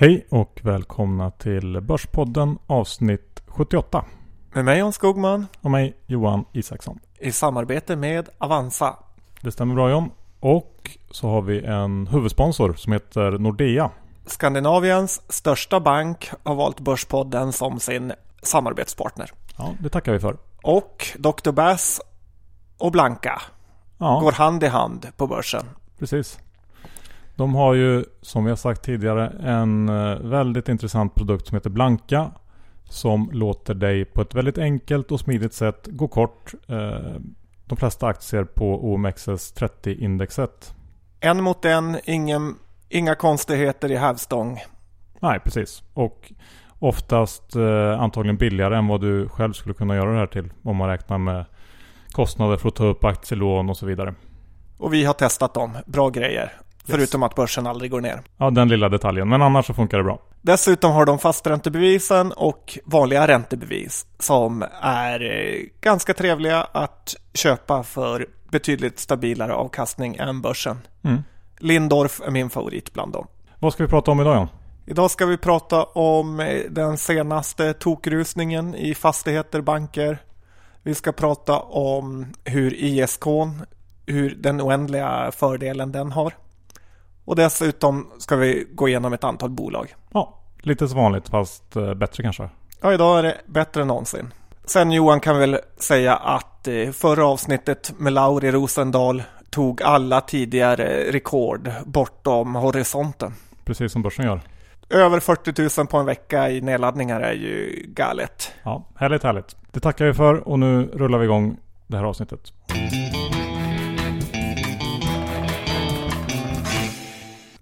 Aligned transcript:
Hej 0.00 0.26
och 0.30 0.60
välkomna 0.62 1.30
till 1.30 1.80
Börspodden 1.80 2.58
avsnitt 2.66 3.42
78. 3.46 4.04
Med 4.52 4.64
mig 4.64 4.78
John 4.78 4.92
Skogman. 4.92 5.46
Och 5.60 5.70
mig 5.70 5.96
Johan 6.06 6.44
Isaksson. 6.52 6.98
I 7.18 7.32
samarbete 7.32 7.96
med 7.96 8.28
Avanza. 8.38 8.96
Det 9.40 9.52
stämmer 9.52 9.74
bra 9.74 9.90
John. 9.90 10.10
Och 10.40 10.90
så 11.10 11.28
har 11.28 11.42
vi 11.42 11.64
en 11.64 12.06
huvudsponsor 12.06 12.74
som 12.74 12.92
heter 12.92 13.30
Nordea. 13.30 13.90
Skandinaviens 14.26 15.32
största 15.32 15.80
bank 15.80 16.30
har 16.42 16.54
valt 16.54 16.80
Börspodden 16.80 17.52
som 17.52 17.80
sin 17.80 18.12
samarbetspartner. 18.42 19.30
Ja, 19.58 19.74
det 19.80 19.88
tackar 19.88 20.12
vi 20.12 20.20
för. 20.20 20.36
Och 20.62 21.06
Dr. 21.18 21.50
Bass 21.50 22.00
och 22.78 22.92
Blanka 22.92 23.42
ja. 23.98 24.20
går 24.20 24.32
hand 24.32 24.64
i 24.64 24.66
hand 24.66 25.06
på 25.16 25.26
börsen. 25.26 25.64
Precis. 25.98 26.38
De 27.40 27.54
har 27.54 27.74
ju, 27.74 28.04
som 28.22 28.44
vi 28.44 28.50
har 28.50 28.56
sagt 28.56 28.82
tidigare, 28.82 29.32
en 29.42 29.88
eh, 29.88 30.18
väldigt 30.18 30.68
intressant 30.68 31.14
produkt 31.14 31.46
som 31.46 31.56
heter 31.56 31.70
Blanka. 31.70 32.30
Som 32.84 33.30
låter 33.32 33.74
dig 33.74 34.04
på 34.04 34.22
ett 34.22 34.34
väldigt 34.34 34.58
enkelt 34.58 35.12
och 35.12 35.20
smidigt 35.20 35.54
sätt 35.54 35.88
gå 35.90 36.08
kort 36.08 36.54
eh, 36.68 37.20
de 37.66 37.76
flesta 37.76 38.06
aktier 38.06 38.44
på 38.44 38.96
OMXS30-indexet. 38.96 40.74
En 41.20 41.42
mot 41.42 41.64
en, 41.64 41.98
ingen, 42.04 42.54
inga 42.88 43.14
konstigheter 43.14 43.90
i 43.90 43.96
hävstång. 43.96 44.58
Nej, 45.20 45.40
precis. 45.40 45.82
Och 45.94 46.32
oftast 46.78 47.56
eh, 47.56 48.00
antagligen 48.00 48.36
billigare 48.36 48.76
än 48.76 48.86
vad 48.86 49.00
du 49.00 49.28
själv 49.28 49.52
skulle 49.52 49.74
kunna 49.74 49.96
göra 49.96 50.12
det 50.12 50.18
här 50.18 50.26
till. 50.26 50.52
Om 50.62 50.76
man 50.76 50.88
räknar 50.88 51.18
med 51.18 51.44
kostnader 52.12 52.56
för 52.56 52.68
att 52.68 52.76
ta 52.76 52.84
upp 52.84 53.04
aktielån 53.04 53.70
och 53.70 53.76
så 53.76 53.86
vidare. 53.86 54.14
Och 54.78 54.94
vi 54.94 55.04
har 55.04 55.14
testat 55.14 55.54
dem. 55.54 55.76
Bra 55.86 56.10
grejer. 56.10 56.52
Yes. 56.86 56.96
Förutom 56.96 57.22
att 57.22 57.34
börsen 57.34 57.66
aldrig 57.66 57.90
går 57.90 58.00
ner. 58.00 58.20
Ja, 58.36 58.50
den 58.50 58.68
lilla 58.68 58.88
detaljen. 58.88 59.28
Men 59.28 59.42
annars 59.42 59.66
så 59.66 59.74
funkar 59.74 59.98
det 59.98 60.04
bra. 60.04 60.18
Dessutom 60.42 60.92
har 60.92 61.06
de 61.06 61.18
fasträntebevisen 61.18 62.32
och 62.32 62.78
vanliga 62.84 63.28
räntebevis 63.28 64.06
som 64.18 64.64
är 64.82 65.22
eh, 65.22 65.62
ganska 65.80 66.14
trevliga 66.14 66.62
att 66.72 67.14
köpa 67.34 67.82
för 67.82 68.26
betydligt 68.50 68.98
stabilare 68.98 69.54
avkastning 69.54 70.16
än 70.16 70.40
börsen. 70.40 70.78
Mm. 71.04 71.22
Lindorf 71.58 72.20
är 72.26 72.30
min 72.30 72.50
favorit 72.50 72.92
bland 72.92 73.12
dem. 73.12 73.26
Vad 73.58 73.72
ska 73.72 73.82
vi 73.82 73.88
prata 73.88 74.10
om 74.10 74.20
idag 74.20 74.36
Jan? 74.36 74.48
Idag 74.86 75.10
ska 75.10 75.26
vi 75.26 75.36
prata 75.36 75.84
om 75.84 76.40
eh, 76.40 76.60
den 76.70 76.98
senaste 76.98 77.72
tokrusningen 77.72 78.74
i 78.74 78.94
fastigheter, 78.94 79.60
banker. 79.60 80.18
Vi 80.82 80.94
ska 80.94 81.12
prata 81.12 81.58
om 81.58 82.26
hur 82.44 82.74
ISK, 82.74 83.24
hur 84.06 84.34
den 84.38 84.60
oändliga 84.60 85.30
fördelen 85.32 85.92
den 85.92 86.12
har. 86.12 86.32
Och 87.30 87.36
dessutom 87.36 88.06
ska 88.18 88.36
vi 88.36 88.66
gå 88.74 88.88
igenom 88.88 89.12
ett 89.12 89.24
antal 89.24 89.50
bolag. 89.50 89.94
Ja, 90.12 90.38
lite 90.60 90.88
som 90.88 90.98
vanligt 90.98 91.28
fast 91.28 91.76
eh, 91.76 91.94
bättre 91.94 92.22
kanske. 92.22 92.48
Ja, 92.80 92.92
idag 92.92 93.18
är 93.18 93.22
det 93.22 93.40
bättre 93.46 93.82
än 93.82 93.88
någonsin. 93.88 94.32
Sen 94.64 94.92
Johan 94.92 95.20
kan 95.20 95.38
väl 95.38 95.58
säga 95.76 96.16
att 96.16 96.68
eh, 96.68 96.90
förra 96.90 97.26
avsnittet 97.26 97.92
med 97.98 98.12
Lauri 98.12 98.50
Rosendal 98.50 99.22
tog 99.50 99.82
alla 99.82 100.20
tidigare 100.20 101.12
rekord 101.12 101.70
bortom 101.86 102.54
horisonten. 102.54 103.32
Precis 103.64 103.92
som 103.92 104.02
börsen 104.02 104.24
gör. 104.24 104.40
Över 104.88 105.20
40 105.20 105.80
000 105.80 105.86
på 105.86 105.96
en 105.96 106.06
vecka 106.06 106.50
i 106.50 106.60
nedladdningar 106.60 107.20
är 107.20 107.32
ju 107.32 107.84
galet. 107.86 108.52
Ja, 108.62 108.88
härligt 108.96 109.22
härligt. 109.22 109.56
Det 109.72 109.80
tackar 109.80 110.04
vi 110.04 110.14
för 110.14 110.48
och 110.48 110.58
nu 110.58 110.90
rullar 110.92 111.18
vi 111.18 111.24
igång 111.24 111.56
det 111.86 111.96
här 111.96 112.04
avsnittet. 112.04 112.52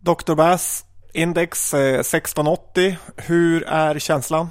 Dr. 0.08 0.34
Bass 0.34 0.84
index 1.12 1.74
eh, 1.74 2.00
1680. 2.00 2.96
Hur 3.16 3.64
är 3.66 3.98
känslan? 3.98 4.48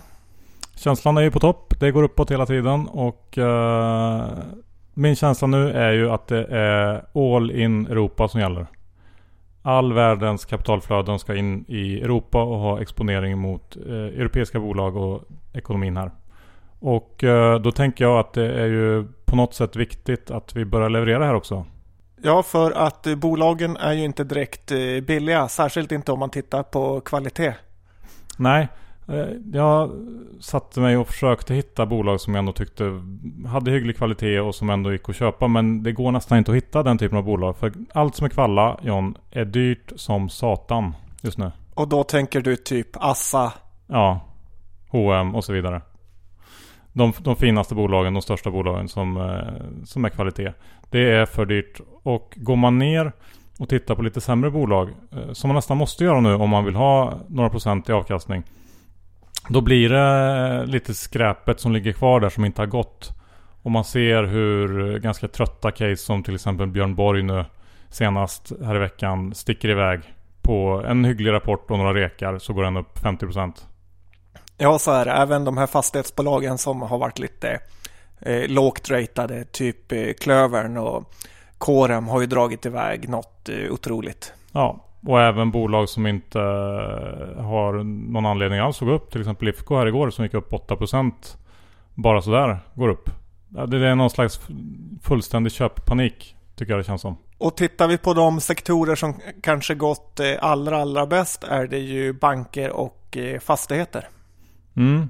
Känslan 0.76 1.18
är 1.18 1.22
ju 1.22 1.32
på 1.32 1.40
topp. 1.40 1.74
Det 1.80 1.92
går 1.92 2.04
uppåt 2.04 2.32
hela 2.32 2.46
tiden 2.46 2.88
och 2.88 3.38
uh, 3.38 4.28
min 4.94 5.16
känsla 5.16 5.48
nu 5.48 5.72
är 5.72 5.92
ju 5.92 6.10
att 6.12 6.28
det 6.28 6.46
är 6.46 7.06
all 7.14 7.52
in 7.52 7.88
Europa 7.88 8.28
som 8.28 8.42
gäller. 8.42 8.68
All 9.62 9.94
världens 9.94 10.46
kapitalflöden 10.46 11.20
ska 11.20 11.36
in 11.36 11.66
i 11.68 12.02
Europa 12.02 12.44
och 12.44 12.60
ha 12.60 12.82
exponering 12.82 13.38
mot 13.38 13.78
uh, 13.78 13.94
europeiska 13.94 14.60
bolag 14.60 14.96
och 14.96 15.24
ekonomin 15.54 15.98
här. 15.98 16.12
Och 16.80 17.24
uh, 17.24 17.56
då 17.56 17.72
tänker 17.72 18.06
jag 18.06 18.20
att 18.20 18.34
det 18.34 18.52
är 18.52 18.68
ju 18.68 19.08
på 19.26 19.36
något 19.36 19.54
sätt 19.54 19.76
viktigt 19.76 20.32
att 20.32 20.56
vi 20.56 20.66
börjar 20.66 20.90
leverera 20.90 21.26
här 21.26 21.34
också. 21.36 21.66
Ja, 22.22 22.44
för 22.44 22.72
att 22.72 23.08
bolagen 23.18 23.78
är 23.78 23.94
ju 23.94 24.04
inte 24.04 24.24
direkt 24.24 24.72
eh, 24.72 24.78
billiga, 25.08 25.48
särskilt 25.48 25.92
inte 25.92 26.12
om 26.12 26.20
man 26.20 26.30
tittar 26.30 26.64
på 26.64 27.02
kvalitet. 27.02 27.54
Nej, 28.38 28.68
eh, 29.08 29.28
jag 29.54 29.92
satte 30.40 30.80
mig 30.80 30.98
och 30.98 31.08
försökte 31.08 31.54
hitta 31.54 31.86
bolag 31.86 32.22
som 32.22 32.34
jag 32.36 32.40
ändå 32.40 32.52
tyckte 32.52 33.02
hade 33.48 33.72
hygglig 33.72 33.98
kvalitet 33.98 34.40
och 34.40 34.56
som 34.56 34.70
ändå 34.70 34.92
gick 34.92 35.10
att 35.10 35.16
köpa. 35.16 35.48
Men 35.48 35.84
det 35.84 35.92
går 35.92 36.12
nästan 36.12 36.38
inte 36.38 36.52
att 36.52 36.58
hitta 36.58 36.84
den 36.84 36.98
typen 36.98 37.18
av 37.18 37.24
bolag. 37.24 37.58
För 37.58 37.74
allt 37.94 38.16
som 38.16 38.26
är 38.26 38.30
kvalla, 38.30 38.80
John, 38.82 39.18
är 39.32 39.46
dyrt 39.46 39.92
som 39.96 40.30
satan 40.30 40.96
just 41.22 41.38
nu. 41.38 41.52
Och 41.74 41.88
då 41.88 42.04
tänker 42.04 42.42
du 42.42 42.56
typ 42.56 42.88
Assa? 42.94 43.54
Ja, 43.88 44.22
H&M 44.90 45.36
och 45.36 45.44
så 45.44 45.54
vidare 45.54 45.82
de, 46.98 47.14
de 47.20 47.36
finaste 47.36 47.76
bolagen, 47.76 48.14
de 48.14 48.22
största 48.22 48.52
bolagen 48.52 48.88
som, 48.88 49.18
eh, 49.18 49.86
som 49.86 50.06
är 50.06 50.10
kvalitet. 50.10 50.54
Det 50.90 51.12
är 51.12 51.26
för 51.26 51.46
dyrt. 51.46 51.82
Och 52.04 52.34
går 52.36 52.56
man 52.56 52.78
ner 52.78 53.12
och 53.60 53.70
tittar 53.70 53.96
på 53.96 54.02
lite 54.02 54.22
sämre 54.22 54.52
bolag, 54.52 54.90
eh, 54.90 55.32
som 55.32 55.48
man 55.48 55.56
nästan 55.56 55.78
måste 55.78 56.04
göra 56.04 56.20
nu 56.20 56.34
om 56.34 56.50
man 56.50 56.66
vill 56.66 56.76
ha 56.76 57.20
några 57.28 57.50
procent 57.50 57.90
i 57.90 57.92
avkastning. 57.92 58.44
Då 59.50 59.62
blir 59.62 59.90
det 59.90 60.66
lite 60.66 60.94
skräpet 60.94 61.60
som 61.60 61.72
ligger 61.72 61.94
kvar 61.94 62.20
där 62.20 62.30
som 62.30 62.46
inte 62.46 62.62
har 62.62 62.68
gått. 62.68 63.10
Och 63.62 63.72
man 63.72 63.84
ser 63.84 64.24
hur 64.24 65.00
ganska 65.00 65.28
trötta 65.28 65.72
case 65.72 65.98
som 65.98 66.24
till 66.24 66.36
exempel 66.36 66.68
Björn 66.68 66.96
Borg 66.96 67.24
nu 67.24 67.46
senast 67.90 68.52
här 68.64 68.76
i 68.76 68.80
veckan 68.80 69.36
sticker 69.36 69.70
iväg. 69.70 70.00
På 70.42 70.84
en 70.88 71.06
hygglig 71.06 71.32
rapport 71.32 71.72
och 71.72 71.78
några 71.78 71.94
rekar 71.94 72.38
så 72.38 72.54
går 72.54 72.64
den 72.64 72.78
upp 72.78 72.98
50%. 72.98 73.54
Ja, 74.58 74.80
så 74.80 74.92
är 74.92 75.06
det. 75.06 75.12
Även 75.12 75.46
de 75.46 75.58
här 75.58 75.68
fastighetsbolagen 75.68 76.58
som 76.58 76.82
har 76.82 76.98
varit 76.98 77.20
lite 77.20 77.60
eh, 78.20 78.48
lågt 78.48 78.90
ratade, 78.90 79.44
typ 79.44 79.92
eh, 79.92 80.14
Klövern 80.20 80.78
och 80.78 81.14
Corem 81.58 82.08
har 82.08 82.22
ju 82.22 82.28
dragit 82.28 82.66
iväg 82.66 83.10
något 83.10 83.50
eh, 83.50 83.72
otroligt. 83.72 84.34
Ja, 84.52 84.86
och 85.08 85.22
även 85.22 85.52
bolag 85.52 85.90
som 85.90 86.08
inte 86.08 86.40
eh, 86.40 87.44
har 87.44 87.84
någon 88.12 88.26
anledning 88.26 88.60
alls 88.60 88.82
att 88.82 88.88
gå 88.88 88.94
upp. 88.94 89.12
Till 89.12 89.22
exempel 89.22 89.46
Lifco 89.46 89.76
här 89.76 89.88
igår 89.88 90.10
som 90.10 90.26
gick 90.26 90.34
upp 90.34 90.52
8% 90.52 91.12
bara 91.94 92.22
sådär 92.22 92.60
går 92.74 92.90
upp. 92.90 93.10
Det 93.68 93.88
är 93.88 93.96
någon 93.96 94.10
slags 94.10 94.40
fullständig 95.04 95.52
köppanik 95.52 96.36
tycker 96.56 96.74
jag 96.74 96.80
det 96.80 96.84
känns 96.84 97.02
som. 97.02 97.18
Och 97.38 97.58
tittar 97.58 97.88
vi 97.88 97.98
på 97.98 98.14
de 98.14 98.42
sektorer 98.42 98.96
som 98.96 99.14
kanske 99.42 99.76
gått 99.76 100.20
eh, 100.20 100.34
allra 100.40 100.78
allra 100.78 101.06
bäst 101.06 101.44
är 101.44 101.68
det 101.68 101.80
ju 101.80 102.14
banker 102.14 102.70
och 102.70 103.18
eh, 103.18 103.40
fastigheter. 103.40 104.10
Mm. 104.78 105.10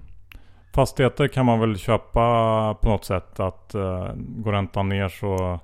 Fastigheter 0.74 1.28
kan 1.28 1.46
man 1.46 1.60
väl 1.60 1.78
köpa 1.78 2.74
på 2.82 2.90
något 2.90 3.06
sätt. 3.06 3.40
Att 3.40 3.76
uh, 3.76 4.12
går 4.16 4.52
räntan 4.52 4.90
ner 4.90 5.10
så, 5.10 5.60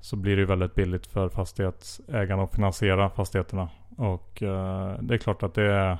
så 0.00 0.16
blir 0.16 0.36
det 0.36 0.44
väldigt 0.44 0.74
billigt 0.74 1.06
för 1.06 1.28
fastighetsägarna 1.28 2.42
att 2.42 2.54
finansiera 2.54 3.10
fastigheterna. 3.10 3.68
Och 3.96 4.42
uh, 4.42 4.92
det 5.00 5.14
är 5.14 5.18
klart 5.18 5.42
att 5.42 5.54
det 5.54 5.72
är, 5.72 5.98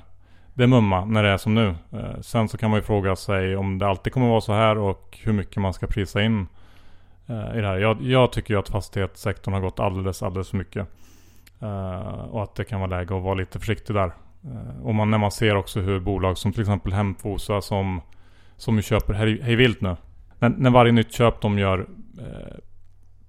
det 0.53 0.63
är 0.63 0.67
mumma 0.67 1.05
när 1.05 1.23
det 1.23 1.29
är 1.29 1.37
som 1.37 1.55
nu. 1.55 1.75
Uh, 1.93 2.21
sen 2.21 2.49
så 2.49 2.57
kan 2.57 2.69
man 2.69 2.79
ju 2.79 2.83
fråga 2.83 3.15
sig 3.15 3.55
om 3.55 3.79
det 3.79 3.87
alltid 3.87 4.13
kommer 4.13 4.27
vara 4.27 4.41
så 4.41 4.53
här 4.53 4.77
och 4.77 5.17
hur 5.23 5.33
mycket 5.33 5.57
man 5.57 5.73
ska 5.73 5.87
prisa 5.87 6.23
in 6.23 6.47
uh, 7.29 7.57
i 7.57 7.61
det 7.61 7.67
här. 7.67 7.77
Jag, 7.77 8.01
jag 8.01 8.31
tycker 8.31 8.53
ju 8.53 8.59
att 8.59 8.69
fastighetssektorn 8.69 9.53
har 9.53 9.61
gått 9.61 9.79
alldeles, 9.79 10.23
alldeles 10.23 10.49
för 10.49 10.57
mycket. 10.57 10.87
och 12.29 12.43
att 12.43 12.55
det 12.55 12.63
kan 12.63 12.79
vara 12.79 12.89
läge 12.89 13.17
att 13.17 13.23
vara 13.23 13.33
lite 13.33 13.59
försiktig 13.59 13.95
där. 13.95 14.11
Eh, 14.45 14.81
och 14.85 14.95
man, 14.95 15.11
när 15.11 15.17
man 15.17 15.31
ser 15.31 15.55
också 15.55 15.79
hur 15.79 15.99
bolag 15.99 16.37
som 16.37 16.53
till 16.53 16.61
exempel 16.61 16.93
Hemfosa 16.93 17.61
som, 17.61 18.01
som 18.57 18.75
ju 18.75 18.81
köper 18.81 19.13
hej, 19.13 19.41
hej 19.41 19.55
vilt 19.55 19.81
nu. 19.81 19.95
När, 20.39 20.49
när, 20.49 20.69
varje 20.69 20.91
nytt 20.91 21.13
köp 21.13 21.41
de 21.41 21.59
gör 21.59 21.87
eh, 22.19 22.57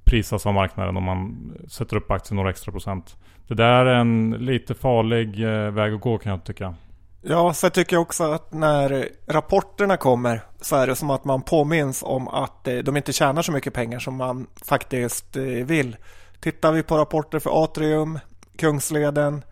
prisas 0.05 0.47
av 0.47 0.55
marknaden 0.55 0.97
och 0.97 1.03
man 1.03 1.53
sätter 1.69 1.97
upp 1.97 2.11
aktien 2.11 2.37
några 2.37 2.51
extra 2.51 2.73
procent. 2.73 3.17
Det 3.49 3.55
där 3.55 3.87
är 3.87 3.95
en 3.95 4.31
lite 4.31 4.75
farlig 4.75 5.43
eh, 5.43 5.71
väg 5.71 5.95
att 5.95 6.01
gå 6.01 6.19
kan 6.19 6.33
jag 6.33 6.45
tycka. 6.45 6.75
Ja, 7.23 7.53
så 7.53 7.71
tycker 7.71 7.97
jag 7.97 8.03
också 8.03 8.33
att 8.33 8.53
när 8.53 9.09
rapporterna 9.27 9.97
kommer 9.97 10.43
så 10.61 10.77
är 10.77 10.87
det 10.87 10.97
som 10.97 11.11
att 11.11 11.25
man 11.25 11.43
påminns 11.43 12.03
om 12.03 12.29
att 12.29 12.69
eh, 12.69 12.77
de 12.77 12.97
inte 12.97 13.12
tjänar 13.12 13.43
så 13.43 13.53
mycket 13.53 13.75
pengar 13.75 13.99
som 13.99 14.17
man 14.17 14.47
faktiskt 14.65 15.37
eh, 15.37 15.43
vill. 15.43 15.97
Tittar 16.41 16.73
vi 16.73 16.83
på 16.83 16.99
rapporter 16.99 17.39
för 17.39 17.65
Atrium, 17.65 18.19
Kungsleden, 18.59 19.43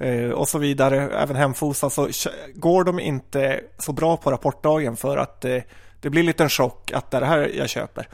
Eh, 0.00 0.30
och 0.30 0.48
så 0.48 0.58
vidare, 0.58 1.10
även 1.10 1.36
Hemfosa, 1.36 1.90
så 1.90 2.08
går 2.54 2.84
de 2.84 3.00
inte 3.00 3.60
så 3.78 3.92
bra 3.92 4.16
på 4.16 4.30
rapportdagen 4.30 4.96
för 4.96 5.16
att 5.16 5.44
eh, 5.44 5.58
det 6.00 6.10
blir 6.10 6.22
lite 6.22 6.42
en 6.42 6.48
chock 6.48 6.92
att 6.92 7.10
det 7.10 7.16
är 7.16 7.20
det 7.20 7.26
här 7.26 7.50
jag 7.54 7.68
köper. 7.68 8.08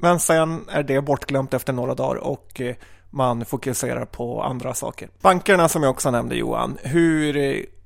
Men 0.00 0.20
sen 0.20 0.64
är 0.70 0.82
det 0.82 1.00
bortglömt 1.00 1.54
efter 1.54 1.72
några 1.72 1.94
dagar 1.94 2.16
och 2.16 2.60
eh, 2.60 2.74
man 3.10 3.44
fokuserar 3.44 4.04
på 4.04 4.42
andra 4.42 4.74
saker. 4.74 5.08
Bankerna 5.22 5.68
som 5.68 5.82
jag 5.82 5.90
också 5.90 6.10
nämnde 6.10 6.36
Johan, 6.36 6.78
hur 6.82 7.32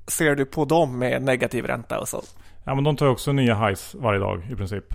ser 0.07 0.35
du 0.35 0.45
på 0.45 0.65
dem 0.65 0.99
med 0.99 1.21
negativ 1.21 1.65
ränta 1.65 1.99
och 1.99 2.07
så? 2.07 2.21
Ja 2.63 2.75
men 2.75 2.83
de 2.83 2.95
tar 2.95 3.07
också 3.07 3.31
nya 3.31 3.55
highs 3.67 3.95
varje 3.99 4.19
dag 4.19 4.47
i 4.51 4.55
princip. 4.55 4.85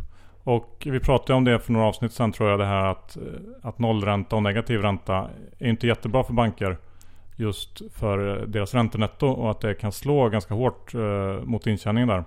Och 0.45 0.83
vi 0.87 1.01
pratade 1.01 1.35
om 1.35 1.45
det 1.45 1.61
för 1.61 1.73
några 1.73 1.87
avsnitt 1.87 2.13
sen 2.13 2.33
tror 2.33 2.51
jag 2.51 2.59
det 2.59 2.67
här 2.67 2.87
att, 2.87 3.17
att 3.63 3.79
nollränta 3.79 4.37
och 4.37 4.43
negativ 4.43 4.81
ränta 4.81 5.31
är 5.59 5.69
inte 5.69 5.87
jättebra 5.87 6.25
för 6.25 6.33
banker. 6.33 6.77
Just 7.41 7.83
för 7.95 8.47
deras 8.47 8.75
räntenetto 8.75 9.27
och 9.27 9.51
att 9.51 9.61
det 9.61 9.75
kan 9.75 9.93
slå 9.93 10.29
ganska 10.29 10.55
hårt 10.55 10.95
eh, 10.95 11.01
mot 11.45 11.67
intjäningen 11.67 12.09
där. 12.09 12.25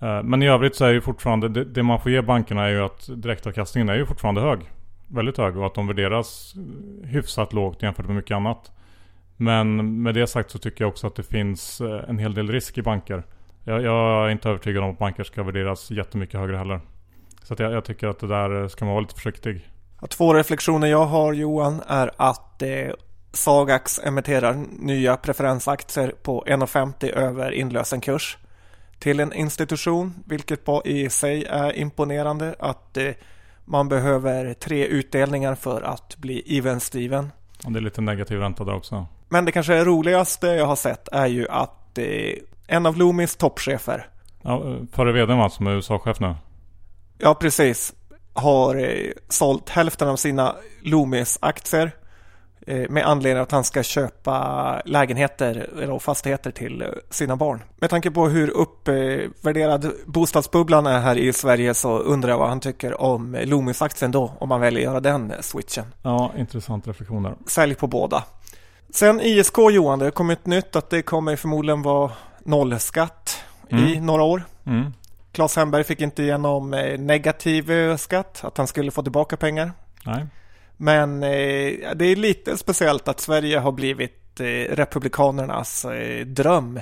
Eh, 0.00 0.22
men 0.22 0.42
i 0.42 0.48
övrigt 0.48 0.76
så 0.76 0.84
är 0.84 0.92
ju 0.92 1.00
fortfarande 1.00 1.48
det, 1.48 1.64
det, 1.64 1.82
man 1.82 2.00
får 2.00 2.12
ge 2.12 2.22
bankerna 2.22 2.64
är 2.64 2.70
ju 2.70 2.80
att 2.80 3.08
direktavkastningen 3.22 3.88
är 3.88 3.94
ju 3.94 4.06
fortfarande 4.06 4.40
hög. 4.40 4.60
Väldigt 5.06 5.38
hög 5.38 5.56
och 5.56 5.66
att 5.66 5.74
de 5.74 5.86
värderas 5.86 6.54
hyfsat 7.04 7.52
lågt 7.52 7.82
jämfört 7.82 8.06
med 8.06 8.16
mycket 8.16 8.36
annat. 8.36 8.72
Men 9.36 10.02
med 10.02 10.14
det 10.14 10.26
sagt 10.26 10.50
så 10.50 10.58
tycker 10.58 10.84
jag 10.84 10.88
också 10.88 11.06
att 11.06 11.14
det 11.14 11.22
finns 11.22 11.80
eh, 11.80 12.04
en 12.08 12.18
hel 12.18 12.34
del 12.34 12.50
risk 12.50 12.78
i 12.78 12.82
banker. 12.82 13.22
Jag, 13.64 13.82
jag 13.82 14.26
är 14.26 14.30
inte 14.30 14.48
övertygad 14.48 14.84
om 14.84 14.90
att 14.90 14.98
banker 14.98 15.24
ska 15.24 15.42
värderas 15.42 15.90
jättemycket 15.90 16.40
högre 16.40 16.56
heller. 16.56 16.80
Så 17.42 17.54
jag, 17.58 17.72
jag, 17.72 17.84
tycker 17.84 18.08
att 18.08 18.18
det 18.18 18.26
där 18.26 18.68
ska 18.68 18.84
man 18.84 18.94
vara 18.94 19.02
lite 19.02 19.14
försiktig. 19.14 19.68
Två 20.08 20.34
reflektioner 20.34 20.86
jag 20.86 21.04
har 21.04 21.32
Johan 21.32 21.82
är 21.86 22.10
att 22.16 22.62
eh, 22.62 22.68
Sagax 23.36 24.00
emitterar 24.04 24.66
nya 24.78 25.16
preferensaktier 25.16 26.14
på 26.22 26.44
1,50 26.46 27.10
över 27.10 27.50
inlösenkurs 27.52 28.38
till 28.98 29.20
en 29.20 29.32
institution, 29.32 30.14
vilket 30.26 30.60
i 30.84 31.10
sig 31.10 31.44
är 31.44 31.76
imponerande 31.76 32.54
att 32.58 32.96
eh, 32.96 33.10
man 33.64 33.88
behöver 33.88 34.54
tre 34.54 34.86
utdelningar 34.86 35.54
för 35.54 35.82
att 35.82 36.16
bli 36.16 36.58
even-steven. 36.58 37.32
Och 37.64 37.72
det 37.72 37.78
är 37.78 37.80
lite 37.80 38.00
negativ 38.00 38.38
ränta 38.38 38.64
där 38.64 38.74
också. 38.74 39.06
Men 39.28 39.44
det 39.44 39.52
kanske 39.52 39.84
roligaste 39.84 40.46
jag 40.46 40.66
har 40.66 40.76
sett 40.76 41.08
är 41.12 41.26
ju 41.26 41.48
att 41.48 41.98
eh, 41.98 42.06
en 42.66 42.86
av 42.86 42.96
Loomis 42.96 43.36
toppchefer. 43.36 44.08
Ja, 44.42 44.76
före 44.92 45.12
vdn 45.12 45.38
va, 45.38 45.50
som 45.50 45.66
är 45.66 45.70
USA-chef 45.70 46.20
nu? 46.20 46.34
Ja, 47.18 47.34
precis. 47.34 47.94
Har 48.32 48.76
eh, 48.76 49.10
sålt 49.28 49.68
hälften 49.68 50.08
av 50.08 50.16
sina 50.16 50.56
Loomis-aktier 50.82 51.92
med 52.66 53.06
anledning 53.06 53.42
att 53.42 53.52
han 53.52 53.64
ska 53.64 53.82
köpa 53.82 54.82
lägenheter 54.84 55.70
eller 55.82 55.98
fastigheter 55.98 56.50
till 56.50 56.82
eh, 56.82 56.88
sina 57.10 57.36
barn. 57.36 57.62
Med 57.76 57.90
tanke 57.90 58.10
på 58.10 58.28
hur 58.28 58.50
uppvärderad 58.50 59.92
bostadsbubblan 60.06 60.86
är 60.86 61.00
här 61.00 61.18
i 61.18 61.32
Sverige 61.32 61.74
så 61.74 61.98
undrar 61.98 62.30
jag 62.30 62.38
vad 62.38 62.48
han 62.48 62.60
tycker 62.60 63.00
om 63.00 63.36
Loomis-aktien 63.44 64.10
då, 64.10 64.32
om 64.38 64.48
man 64.48 64.60
väljer 64.60 64.80
att 64.80 64.84
göra 64.84 65.00
den 65.00 65.32
switchen. 65.40 65.84
Ja, 66.02 66.32
intressant 66.38 66.86
reflektioner. 66.86 67.34
Sälj 67.46 67.74
på 67.74 67.86
båda. 67.86 68.24
Sen 68.90 69.20
ISK 69.20 69.58
Johan, 69.58 69.98
det 69.98 70.04
har 70.04 70.10
kommit 70.10 70.46
nytt 70.46 70.76
att 70.76 70.90
det 70.90 71.02
kommer 71.02 71.36
förmodligen 71.36 71.82
vara 71.82 72.12
nollskatt 72.44 73.44
mm. 73.70 73.84
i 73.84 74.00
några 74.00 74.22
år. 74.22 74.42
Mm. 74.66 74.92
Claes 75.32 75.56
Hemberg 75.56 75.84
fick 75.84 76.00
inte 76.00 76.22
igenom 76.22 76.74
eh, 76.74 76.98
negativ 76.98 77.70
eh, 77.70 77.96
skatt, 77.96 78.40
att 78.44 78.58
han 78.58 78.66
skulle 78.66 78.90
få 78.90 79.02
tillbaka 79.02 79.36
pengar. 79.36 79.72
Nej. 80.04 80.26
Men 80.76 81.22
eh, 81.22 81.94
det 81.94 82.04
är 82.04 82.16
lite 82.16 82.56
speciellt 82.56 83.08
att 83.08 83.20
Sverige 83.20 83.58
har 83.58 83.72
blivit 83.72 84.40
eh, 84.40 84.74
republikanernas 84.74 85.84
eh, 85.84 86.26
dröm 86.26 86.80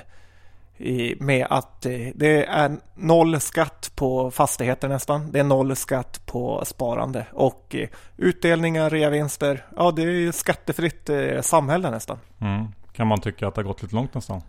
med 1.19 1.47
att 1.51 1.87
eh, 1.87 1.93
det 2.15 2.45
är 2.45 2.77
noll 2.95 3.41
skatt 3.41 3.93
på 3.95 4.31
fastigheter 4.31 4.89
nästan. 4.89 5.33
Det 5.33 5.41
är 5.41 5.45
noll 5.45 5.77
skatt 5.77 6.27
på 6.27 6.63
sparande 6.65 7.27
och 7.33 7.77
utdelningar, 8.17 8.91
reavinster. 8.91 9.67
Ja, 9.77 9.91
det 9.91 10.03
är 10.03 10.33
skattefritt 10.33 11.11
samhälle 11.41 11.91
nästan. 11.91 12.19
Mm. 12.41 12.67
Kan 12.93 13.07
man 13.07 13.21
tycka 13.21 13.49
att 13.49 13.55
det 13.55 13.61
har 13.61 13.67
gått 13.67 13.83
lite 13.83 13.95
långt 13.95 14.15
nästan? 14.15 14.43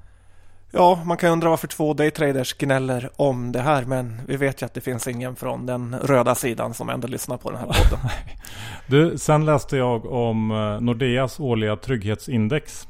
Ja, 0.78 1.02
man 1.06 1.18
kan 1.18 1.32
undra 1.32 1.50
varför 1.50 1.68
två 1.68 1.94
daytraders 1.94 2.54
gnäller 2.54 3.10
om 3.16 3.52
det 3.52 3.60
här, 3.60 3.86
men 3.86 4.22
vi 4.28 4.38
vet 4.38 4.62
ju 4.62 4.66
att 4.66 4.74
det 4.74 4.82
finns 4.82 5.08
ingen 5.08 5.36
från 5.36 5.66
den 5.66 5.96
röda 6.00 6.36
sidan 6.36 6.74
som 6.74 6.90
ändå 6.90 7.08
lyssnar 7.08 7.38
på 7.38 7.52
den 7.52 7.60
här 7.60 7.66
podden. 7.66 8.10
du, 8.88 9.18
sen 9.18 9.46
läste 9.46 9.78
jag 9.78 10.06
om 10.06 10.52
eh, 10.52 10.82
Nordeas 10.82 11.40
årliga 11.40 11.76
trygghetsindex. 11.76 12.88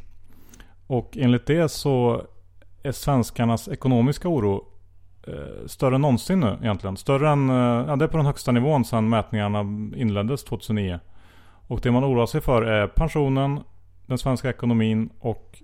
Och 0.87 1.17
enligt 1.17 1.45
det 1.45 1.69
så 1.69 2.21
är 2.83 2.91
svenskarnas 2.91 3.67
ekonomiska 3.67 4.27
oro 4.27 4.65
eh, 5.27 5.67
större 5.67 5.95
än 5.95 6.01
någonsin 6.01 6.39
nu 6.39 6.57
egentligen. 6.61 6.97
Större 6.97 7.29
än, 7.29 7.49
eh, 7.49 7.55
ja 7.87 7.95
det 7.95 8.05
är 8.05 8.09
på 8.09 8.17
den 8.17 8.25
högsta 8.25 8.51
nivån 8.51 8.85
sedan 8.85 9.09
mätningarna 9.09 9.59
inleddes 9.95 10.43
2009. 10.43 10.99
Och 11.67 11.79
det 11.81 11.91
man 11.91 12.05
oroar 12.05 12.25
sig 12.25 12.41
för 12.41 12.61
är 12.61 12.87
pensionen, 12.87 13.59
den 14.05 14.17
svenska 14.17 14.49
ekonomin 14.49 15.09
och 15.19 15.61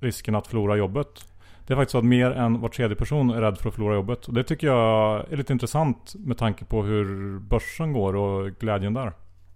risken 0.00 0.34
att 0.34 0.46
förlora 0.46 0.76
jobbet. 0.76 1.31
Det 1.66 1.74
är 1.74 1.76
faktiskt 1.76 1.92
så 1.92 1.98
att 1.98 2.04
mer 2.04 2.30
än 2.30 2.60
var 2.60 2.68
tredje 2.68 2.96
person 2.96 3.30
är 3.30 3.40
rädd 3.40 3.58
för 3.58 3.68
att 3.68 3.74
förlora 3.74 3.94
jobbet. 3.94 4.26
Och 4.26 4.34
det 4.34 4.44
tycker 4.44 4.66
jag 4.66 5.32
är 5.32 5.36
lite 5.36 5.52
intressant 5.52 6.14
med 6.18 6.38
tanke 6.38 6.64
på 6.64 6.82
hur 6.82 7.38
börsen 7.38 7.92
går 7.92 8.16
och 8.16 8.50
glädjen 8.50 8.94
där. 8.94 9.12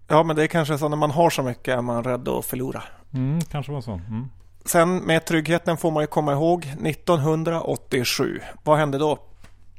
Ja, 0.09 0.23
men 0.23 0.37
det 0.37 0.43
är 0.43 0.47
kanske 0.47 0.79
så 0.79 0.89
när 0.89 0.97
man 0.97 1.11
har 1.11 1.31
så 1.31 1.43
mycket 1.43 1.79
är 1.79 1.83
man 1.83 2.05
rädd 2.05 2.29
att 2.29 2.45
förlora. 2.45 2.83
Mm, 3.15 3.41
kanske 3.41 3.73
var 3.73 3.81
så. 3.81 3.93
Mm. 3.93 4.29
Sen 4.65 4.97
med 4.97 5.25
tryggheten 5.25 5.77
får 5.77 5.91
man 5.91 6.03
ju 6.03 6.07
komma 6.07 6.33
ihåg 6.33 6.65
1987. 6.85 8.41
Vad 8.65 8.79
hände 8.79 8.99
då? 8.99 9.19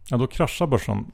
Ja, 0.09 0.17
då 0.17 0.27
kraschade 0.27 0.69
börsen. 0.69 1.11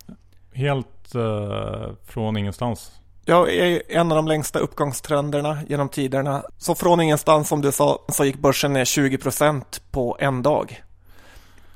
Helt 0.53 1.15
eh, 1.15 1.91
från 2.05 2.37
ingenstans. 2.37 2.91
Ja, 3.25 3.47
en 3.89 4.11
av 4.11 4.15
de 4.15 4.27
längsta 4.27 4.59
uppgångstrenderna 4.59 5.59
genom 5.67 5.89
tiderna. 5.89 6.43
Så 6.57 6.75
från 6.75 7.01
ingenstans 7.01 7.47
som 7.47 7.61
du 7.61 7.71
sa 7.71 7.99
så 8.09 8.25
gick 8.25 8.37
börsen 8.37 8.73
ner 8.73 8.85
20% 8.85 9.63
på 9.91 10.17
en 10.19 10.41
dag. 10.41 10.83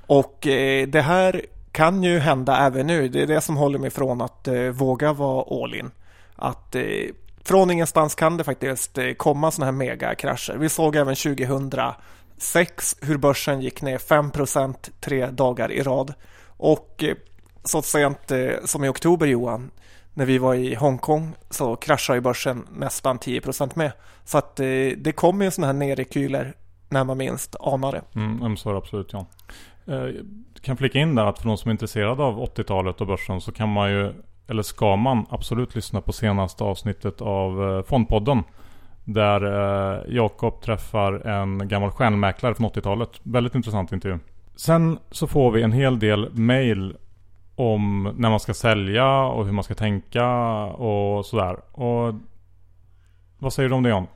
Och 0.08 0.48
eh, 0.48 0.88
det 0.88 1.02
här 1.02 1.42
kan 1.72 2.04
ju 2.04 2.20
hända 2.20 2.58
även 2.58 2.88
nu. 2.88 3.08
Det 3.08 3.22
är 3.22 3.28
det 3.28 3.42
som 3.42 3.58
håller 3.58 3.80
mig 3.80 3.90
från 3.90 4.22
att 4.22 4.48
eh, 4.48 4.62
våga 4.62 5.14
vara 5.14 5.64
all 5.64 5.76
in. 5.76 5.92
Att 6.36 6.76
eh, 6.76 6.84
från 7.44 7.72
ingenstans 7.72 8.16
kan 8.16 8.38
det 8.38 8.44
faktiskt 8.44 8.98
eh, 8.98 9.14
komma 9.14 9.52
sådana 9.52 9.72
här 9.72 9.78
megakrascher. 9.78 10.58
Vi 10.58 10.70
såg 10.70 10.96
även 10.96 11.16
2006 11.16 12.96
hur 13.02 13.18
börsen 13.18 13.62
gick 13.62 13.82
ner 13.82 13.98
5% 13.98 14.76
tre 15.00 15.28
dagar 15.28 15.72
i 15.72 15.84
rad. 15.84 16.14
Och 16.58 17.04
eh, 17.04 17.16
så 17.64 17.82
sent 17.82 18.32
eh, 18.32 18.50
som 18.66 18.84
i 18.84 18.90
oktober 18.90 19.28
Johan, 19.28 19.72
när 20.14 20.26
vi 20.26 20.38
var 20.38 20.56
i 20.56 20.76
Hongkong 20.76 21.36
så 21.50 21.76
kraschade 21.76 22.22
börsen 22.22 22.68
nästan 22.72 23.20
10% 23.20 23.72
med. 23.76 23.92
Så 24.26 24.38
att 24.38 24.56
det 24.98 25.16
kommer 25.16 25.46
ju 25.46 25.52
sådana 25.52 25.74
här 25.74 25.80
nerrekyler 25.80 26.54
när 26.90 27.04
man 27.04 27.18
minst 27.18 27.56
anar 27.60 27.92
det. 27.92 28.02
Mm, 28.16 28.58
så 28.58 28.70
är 28.70 28.74
det 28.74 28.78
absolut 28.78 29.14
ja. 29.14 29.26
Eh, 29.88 30.10
kan 30.62 30.78
flika 30.78 31.00
in 31.00 31.16
där 31.16 31.26
att 31.26 31.40
för 31.40 31.48
de 31.48 31.58
som 31.58 31.70
är 31.70 31.72
intresserade 31.72 32.24
av 32.24 32.40
80-talet 32.40 33.02
och 33.02 33.08
börsen 33.08 33.42
så 33.42 33.52
kan 33.52 33.70
man 33.70 33.92
ju, 33.92 34.14
eller 34.48 34.64
ska 34.64 34.96
man 34.96 35.26
absolut 35.30 35.76
lyssna 35.76 36.02
på 36.02 36.14
senaste 36.14 36.64
avsnittet 36.64 37.22
av 37.22 37.64
eh, 37.64 37.84
Fondpodden. 37.84 38.44
Där 39.06 39.44
eh, 39.44 40.16
Jakob 40.16 40.62
träffar 40.62 41.28
en 41.28 41.68
gammal 41.68 41.92
stjärnmäklare 41.92 42.56
från 42.56 42.70
80-talet. 42.70 43.10
Väldigt 43.24 43.56
intressant 43.56 43.92
intervju. 43.92 44.20
Sen 44.56 45.00
så 45.12 45.28
får 45.28 45.52
vi 45.52 45.62
en 45.62 45.72
hel 45.72 46.00
del 46.00 46.30
mail 46.34 46.98
om 47.56 48.14
när 48.18 48.30
man 48.30 48.40
ska 48.40 48.54
sälja 48.54 49.22
och 49.22 49.46
hur 49.46 49.52
man 49.52 49.64
ska 49.64 49.76
tänka 49.76 50.28
och 50.66 51.26
sådär. 51.26 51.58
Och 51.72 52.16
vad 53.40 53.54
säger 53.54 53.70
du 53.70 53.76
om 53.76 53.84
det 53.84 53.90
Jan? 53.90 54.08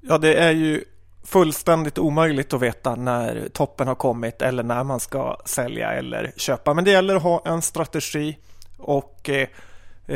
Ja, 0.00 0.18
det 0.18 0.34
är 0.34 0.50
ju 0.50 0.84
fullständigt 1.28 1.98
omöjligt 1.98 2.52
att 2.52 2.62
veta 2.62 2.94
när 2.94 3.48
toppen 3.52 3.88
har 3.88 3.94
kommit 3.94 4.42
eller 4.42 4.62
när 4.62 4.84
man 4.84 5.00
ska 5.00 5.36
sälja 5.44 5.92
eller 5.92 6.32
köpa. 6.36 6.74
Men 6.74 6.84
det 6.84 6.90
gäller 6.90 7.16
att 7.16 7.22
ha 7.22 7.42
en 7.44 7.62
strategi 7.62 8.38
och 8.78 9.30
eh, 9.30 9.48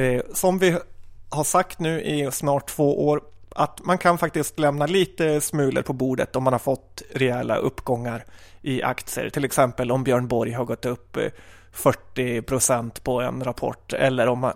eh, 0.00 0.23
som 0.35 0.59
vi 0.59 0.78
har 1.31 1.45
sagt 1.45 1.78
nu 1.78 2.02
i 2.02 2.31
snart 2.33 2.66
två 2.66 3.09
år 3.09 3.21
att 3.54 3.85
man 3.85 3.99
kan 3.99 4.19
faktiskt 4.19 4.59
lämna 4.59 4.87
lite 4.87 5.40
smulor 5.40 5.83
på 5.83 5.92
bordet 5.92 6.37
om 6.37 6.45
man 6.45 6.52
har 6.52 6.59
fått 6.59 7.02
rejäla 7.14 7.57
uppgångar 7.57 8.25
i 8.62 8.83
aktier. 8.83 9.31
Till 9.31 9.45
exempel 9.45 9.92
om 9.92 10.04
Björn 10.04 10.28
Borg 10.28 10.52
har 10.52 10.64
gått 10.64 10.87
upp 10.87 11.16
eh, 11.16 11.26
40 11.73 12.42
procent 12.42 13.04
på 13.04 13.21
en 13.21 13.45
rapport 13.45 13.92
eller 13.92 14.26
om 14.26 14.52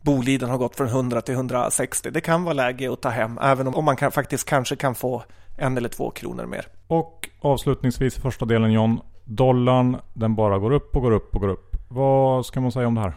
Boliden 0.00 0.50
har 0.50 0.58
gått 0.58 0.76
från 0.76 0.88
100 0.88 1.20
till 1.20 1.34
160. 1.34 2.10
Det 2.10 2.20
kan 2.20 2.44
vara 2.44 2.54
läge 2.54 2.92
att 2.92 3.02
ta 3.02 3.08
hem 3.08 3.38
även 3.42 3.68
om 3.68 3.84
man 3.84 3.96
kan, 3.96 4.12
faktiskt 4.12 4.48
kanske 4.48 4.76
kan 4.76 4.94
få 4.94 5.22
en 5.60 5.76
eller 5.76 5.88
två 5.88 6.10
kronor 6.10 6.46
mer. 6.46 6.66
Och 6.86 7.28
avslutningsvis 7.40 8.18
i 8.18 8.20
första 8.20 8.44
delen 8.44 8.72
John. 8.72 9.00
Dollarn 9.24 9.96
den 10.12 10.34
bara 10.34 10.58
går 10.58 10.72
upp 10.72 10.96
och 10.96 11.02
går 11.02 11.10
upp 11.10 11.34
och 11.34 11.40
går 11.40 11.48
upp. 11.48 11.76
Vad 11.88 12.46
ska 12.46 12.60
man 12.60 12.72
säga 12.72 12.86
om 12.86 12.94
det 12.94 13.00
här? 13.00 13.14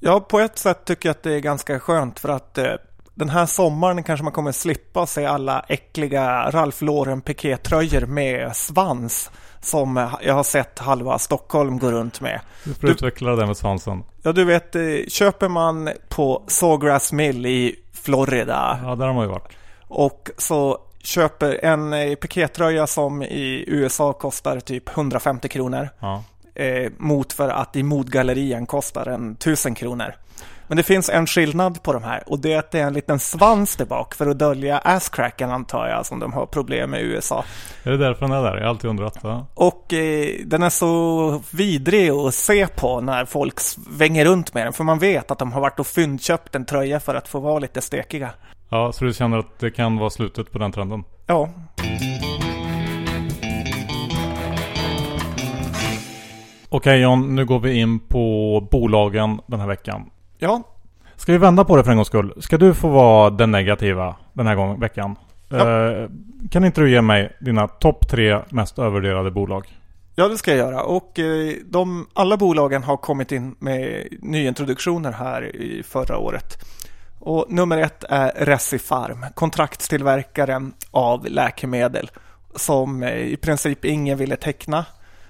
Ja, 0.00 0.20
på 0.20 0.40
ett 0.40 0.58
sätt 0.58 0.84
tycker 0.84 1.08
jag 1.08 1.14
att 1.14 1.22
det 1.22 1.32
är 1.34 1.40
ganska 1.40 1.80
skönt 1.80 2.20
för 2.20 2.28
att 2.28 2.58
eh, 2.58 2.72
den 3.14 3.28
här 3.28 3.46
sommaren 3.46 4.02
kanske 4.02 4.24
man 4.24 4.32
kommer 4.32 4.52
slippa 4.52 5.06
se 5.06 5.24
alla 5.26 5.64
äckliga 5.68 6.50
Ralph 6.50 6.84
Lauren 6.84 7.20
pikétröjor 7.20 8.06
med 8.06 8.56
svans 8.56 9.30
som 9.60 10.10
jag 10.22 10.34
har 10.34 10.42
sett 10.42 10.78
halva 10.78 11.18
Stockholm 11.18 11.78
gå 11.78 11.90
runt 11.90 12.20
med. 12.20 12.40
Du 12.64 12.74
får 12.74 12.86
du, 12.86 12.92
utveckla 12.92 13.36
det 13.36 13.46
med 13.46 13.56
svansen. 13.56 14.04
Ja, 14.22 14.32
du 14.32 14.44
vet, 14.44 14.76
eh, 14.76 14.82
köper 15.08 15.48
man 15.48 15.90
på 16.08 16.42
Sawgrass 16.46 17.12
Mill 17.12 17.46
i 17.46 17.76
Florida. 17.92 18.78
Ja, 18.82 18.94
där 18.94 19.06
har 19.06 19.14
man 19.14 19.24
ju 19.24 19.30
varit. 19.30 19.52
Och 19.88 20.30
så 20.38 20.78
köper 21.06 21.64
en 21.64 21.92
eh, 21.92 22.14
pikétröja 22.14 22.86
som 22.86 23.22
i 23.22 23.64
USA 23.66 24.12
kostar 24.12 24.60
typ 24.60 24.96
150 24.96 25.48
kronor. 25.48 25.88
Ja. 26.00 26.24
Eh, 26.54 26.92
mot 26.98 27.32
för 27.32 27.48
att 27.48 27.76
i 27.76 27.82
modgallerien 27.82 28.66
kostar 28.66 29.06
en 29.06 29.32
1000 29.32 29.74
kronor. 29.74 30.14
Men 30.66 30.76
det 30.76 30.82
finns 30.82 31.10
en 31.10 31.26
skillnad 31.26 31.82
på 31.82 31.92
de 31.92 32.02
här 32.02 32.22
och 32.26 32.38
det 32.38 32.52
är 32.52 32.58
att 32.58 32.70
det 32.70 32.80
är 32.80 32.86
en 32.86 32.92
liten 32.92 33.18
svans 33.18 33.76
där 33.76 33.84
bak 33.84 34.14
för 34.14 34.26
att 34.26 34.38
dölja 34.38 34.78
asscracken 34.78 35.50
antar 35.50 35.88
jag 35.88 36.06
som 36.06 36.20
de 36.20 36.32
har 36.32 36.46
problem 36.46 36.90
med 36.90 37.00
i 37.00 37.04
USA. 37.04 37.44
Är 37.82 37.90
det 37.90 37.96
därför 37.96 38.20
den 38.20 38.32
är 38.32 38.42
där? 38.42 38.54
Jag 38.54 38.62
har 38.62 38.68
alltid 38.68 38.90
undrat. 38.90 39.18
Ja. 39.22 39.46
Och 39.54 39.92
eh, 39.92 40.28
den 40.44 40.62
är 40.62 40.70
så 40.70 41.42
vidrig 41.50 42.10
att 42.10 42.34
se 42.34 42.66
på 42.66 43.00
när 43.00 43.24
folk 43.24 43.60
svänger 43.60 44.24
runt 44.24 44.54
med 44.54 44.66
den 44.66 44.72
för 44.72 44.84
man 44.84 44.98
vet 44.98 45.30
att 45.30 45.38
de 45.38 45.52
har 45.52 45.60
varit 45.60 45.80
och 45.80 45.86
fyndköpt 45.86 46.54
en 46.54 46.64
tröja 46.64 47.00
för 47.00 47.14
att 47.14 47.28
få 47.28 47.40
vara 47.40 47.58
lite 47.58 47.80
stekiga. 47.80 48.30
Ja, 48.74 48.92
så 48.92 49.04
du 49.04 49.12
känner 49.12 49.38
att 49.38 49.58
det 49.58 49.70
kan 49.70 49.98
vara 49.98 50.10
slutet 50.10 50.52
på 50.52 50.58
den 50.58 50.72
trenden? 50.72 51.04
Ja, 51.26 51.48
Okej 56.68 57.00
John, 57.00 57.34
nu 57.34 57.44
går 57.44 57.60
vi 57.60 57.74
in 57.74 57.98
på 58.00 58.68
bolagen 58.70 59.40
den 59.46 59.60
här 59.60 59.66
veckan. 59.66 60.10
ja, 60.38 60.62
Ska 61.16 61.32
vi 61.32 61.38
vända 61.38 61.64
på 61.64 61.76
det 61.76 61.84
för 61.84 61.90
en 61.90 61.96
gångs 61.96 62.08
skull? 62.08 62.34
Ska 62.40 62.58
du 62.58 62.74
få 62.74 62.88
vara 62.88 63.30
den 63.30 63.50
negativa 63.50 64.16
den 64.32 64.46
här 64.46 64.54
gången, 64.54 64.80
veckan? 64.80 65.16
Ja. 65.48 65.90
Eh, 65.90 66.08
kan 66.50 66.64
inte 66.64 66.80
du 66.80 66.90
ge 66.90 67.02
mig 67.02 67.36
dina 67.40 67.68
topp 67.68 68.08
tre 68.08 68.38
mest 68.48 68.78
övervärderade 68.78 69.30
bolag? 69.30 69.66
Ja, 70.14 70.28
det 70.28 70.36
ska 70.36 70.50
jag 70.50 70.58
göra. 70.58 70.82
Och 70.82 71.18
eh, 71.18 71.52
de, 71.66 72.06
alla 72.12 72.36
bolagen 72.36 72.82
har 72.82 72.96
kommit 72.96 73.32
in 73.32 73.54
med 73.58 74.08
nyintroduktioner 74.22 75.12
här 75.12 75.56
i 75.56 75.82
förra 75.82 76.18
året. 76.18 76.58
Och 77.26 77.46
nummer 77.48 77.78
ett 77.78 78.04
är 78.08 78.32
Recipharm, 78.44 79.26
kontraktstillverkaren 79.34 80.72
av 80.90 81.26
läkemedel 81.26 82.10
som 82.56 83.02
eh, 83.02 83.18
i 83.18 83.36
princip 83.36 83.84
ingen 83.84 84.18
ville 84.18 84.36
teckna. 84.36 84.84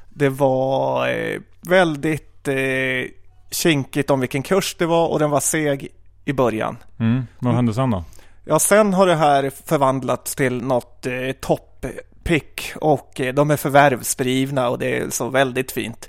Det 0.09 0.29
var 0.29 1.09
eh, 1.09 1.41
väldigt 1.61 2.49
eh, 2.49 3.11
kinkigt 3.51 4.11
om 4.11 4.21
vilken 4.21 4.43
kurs 4.43 4.77
det 4.79 4.87
var 4.87 5.09
och 5.09 5.19
den 5.19 5.31
var 5.31 5.41
seg 5.41 5.89
i 6.25 6.33
början. 6.33 6.77
Mm. 7.01 7.27
Vad 7.39 7.55
hände 7.55 7.75
sen 7.75 7.91
då? 7.91 8.05
Ja, 8.45 8.59
sen 8.59 8.95
har 8.95 9.07
det 9.07 9.15
här 9.15 9.51
förvandlats 9.65 10.35
till 10.35 10.63
något 10.63 11.07
eh, 11.07 11.33
topppick 11.41 12.73
och 12.77 13.21
eh, 13.21 13.35
de 13.35 13.51
är 13.51 13.57
förvärvsdrivna 13.57 14.69
och 14.69 14.79
det 14.79 14.99
är 14.99 15.11
så 15.11 15.29
väldigt 15.29 15.73
fint. 15.73 16.09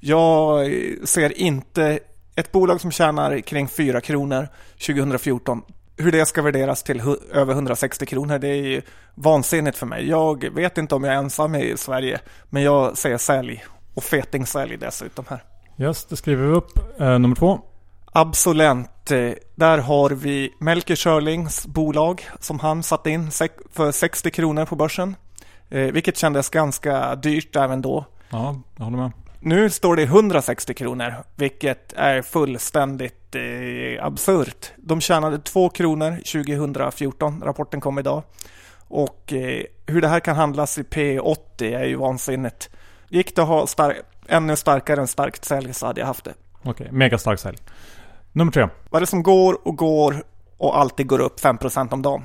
Jag 0.00 0.70
ser 1.04 1.38
inte 1.38 1.98
ett 2.34 2.52
bolag 2.52 2.80
som 2.80 2.90
tjänar 2.90 3.40
kring 3.40 3.68
4 3.68 4.00
kronor 4.00 4.48
2014. 4.86 5.62
Hur 5.96 6.12
det 6.12 6.26
ska 6.26 6.42
värderas 6.42 6.82
till 6.82 7.02
över 7.32 7.52
160 7.54 8.06
kronor, 8.06 8.38
det 8.38 8.48
är 8.48 8.54
ju 8.62 8.82
vansinnigt 9.14 9.78
för 9.78 9.86
mig. 9.86 10.08
Jag 10.08 10.54
vet 10.54 10.78
inte 10.78 10.94
om 10.94 11.04
jag 11.04 11.14
är 11.14 11.18
ensam 11.18 11.54
i 11.54 11.76
Sverige, 11.76 12.20
men 12.50 12.62
jag 12.62 12.98
säger 12.98 13.18
sälj 13.18 13.64
och 13.94 14.04
fetingsälj 14.04 14.76
dessutom 14.76 15.24
här. 15.28 15.44
Yes, 15.78 16.04
det 16.04 16.16
skriver 16.16 16.46
vi 16.46 16.52
upp. 16.52 17.00
Eh, 17.00 17.18
nummer 17.18 17.36
två. 17.36 17.60
Absolent. 18.12 19.10
Eh, 19.10 19.30
Där 19.54 19.78
har 19.78 20.10
vi 20.10 20.50
Melker 20.60 20.96
Schörlings 20.96 21.66
bolag 21.66 22.26
som 22.40 22.58
han 22.60 22.82
satt 22.82 23.06
in 23.06 23.30
för 23.72 23.92
60 23.92 24.30
kronor 24.30 24.64
på 24.64 24.76
börsen. 24.76 25.16
Eh, 25.70 25.80
Vilket 25.80 26.16
kändes 26.18 26.48
ganska 26.50 27.14
dyrt 27.14 27.56
även 27.56 27.82
då. 27.82 28.04
Ja, 28.30 28.56
jag 28.76 28.84
håller 28.84 28.98
med. 28.98 29.12
Nu 29.44 29.70
står 29.70 29.96
det 29.96 30.02
160 30.02 30.74
kronor, 30.74 31.14
vilket 31.36 31.92
är 31.92 32.22
fullständigt 32.22 33.34
eh, 33.34 34.04
absurt. 34.06 34.72
De 34.76 35.00
tjänade 35.00 35.38
2 35.38 35.68
kronor 35.68 36.16
2014, 36.16 37.42
rapporten 37.44 37.80
kom 37.80 37.98
idag. 37.98 38.22
Och 38.88 39.32
eh, 39.32 39.62
hur 39.86 40.00
det 40.00 40.08
här 40.08 40.20
kan 40.20 40.36
handlas 40.36 40.78
i 40.78 40.82
P80 40.82 41.36
är 41.78 41.84
ju 41.84 41.96
vansinnigt. 41.96 42.70
Gick 43.08 43.36
det 43.36 43.42
att 43.42 43.48
ha 43.48 43.66
star- 43.66 44.02
ännu 44.28 44.56
starkare 44.56 45.00
än 45.00 45.06
starkt 45.08 45.44
sälj 45.44 45.74
så 45.74 45.86
hade 45.86 46.00
jag 46.00 46.06
haft 46.06 46.24
det. 46.24 46.34
Okej, 46.62 46.88
mega 46.92 47.18
stark 47.18 47.38
sälj. 47.40 47.58
Nummer 48.32 48.52
tre. 48.52 48.68
Vad 48.90 48.98
är 48.98 49.00
det 49.00 49.06
som 49.06 49.22
går 49.22 49.68
och 49.68 49.76
går 49.76 50.24
och 50.58 50.78
alltid 50.78 51.06
går 51.06 51.18
upp 51.20 51.40
5% 51.40 51.92
om 51.92 52.02
dagen? 52.02 52.22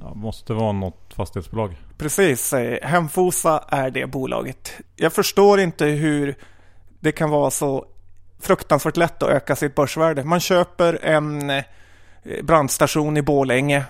Ja, 0.00 0.14
måste 0.14 0.52
vara 0.52 0.72
något 0.72 1.14
fastighetsbolag. 1.16 1.76
Precis, 1.98 2.54
Hemfosa 2.82 3.64
är 3.68 3.90
det 3.90 4.06
bolaget. 4.06 4.72
Jag 4.96 5.12
förstår 5.12 5.60
inte 5.60 5.84
hur 5.84 6.34
det 7.00 7.12
kan 7.12 7.30
vara 7.30 7.50
så 7.50 7.86
fruktansvärt 8.40 8.96
lätt 8.96 9.22
att 9.22 9.28
öka 9.28 9.56
sitt 9.56 9.74
börsvärde. 9.74 10.24
Man 10.24 10.40
köper 10.40 11.04
en 11.04 11.50
eh, 11.50 11.64
brandstation 12.42 13.16
i 13.16 13.22
Borlänge 13.22 13.84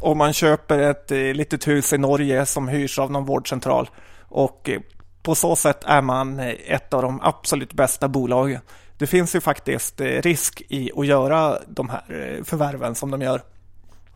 och 0.00 0.16
man 0.16 0.32
köper 0.32 0.78
ett 0.78 1.10
eh, 1.10 1.18
litet 1.18 1.68
hus 1.68 1.92
i 1.92 1.98
Norge 1.98 2.46
som 2.46 2.68
hyrs 2.68 2.98
av 2.98 3.10
någon 3.10 3.24
vårdcentral. 3.24 3.90
Och 4.28 4.68
eh, 4.68 4.80
på 5.22 5.34
så 5.34 5.56
sätt 5.56 5.84
är 5.84 6.02
man 6.02 6.40
ett 6.66 6.94
av 6.94 7.02
de 7.02 7.20
absolut 7.22 7.72
bästa 7.72 8.08
bolagen. 8.08 8.60
Det 8.98 9.06
finns 9.06 9.34
ju 9.34 9.40
faktiskt 9.40 10.00
risk 10.00 10.62
i 10.68 10.90
att 10.96 11.06
göra 11.06 11.58
de 11.66 11.88
här 11.88 12.40
förvärven 12.44 12.94
som 12.94 13.10
de 13.10 13.22
gör. 13.22 13.42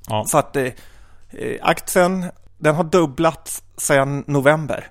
Ja, 0.09 0.25
Så 0.27 0.39
att 0.39 0.57
aktien, 1.61 2.25
den 2.59 2.75
har 2.75 2.85
dubblats 2.85 3.63
sedan 3.77 4.25
november. 4.27 4.91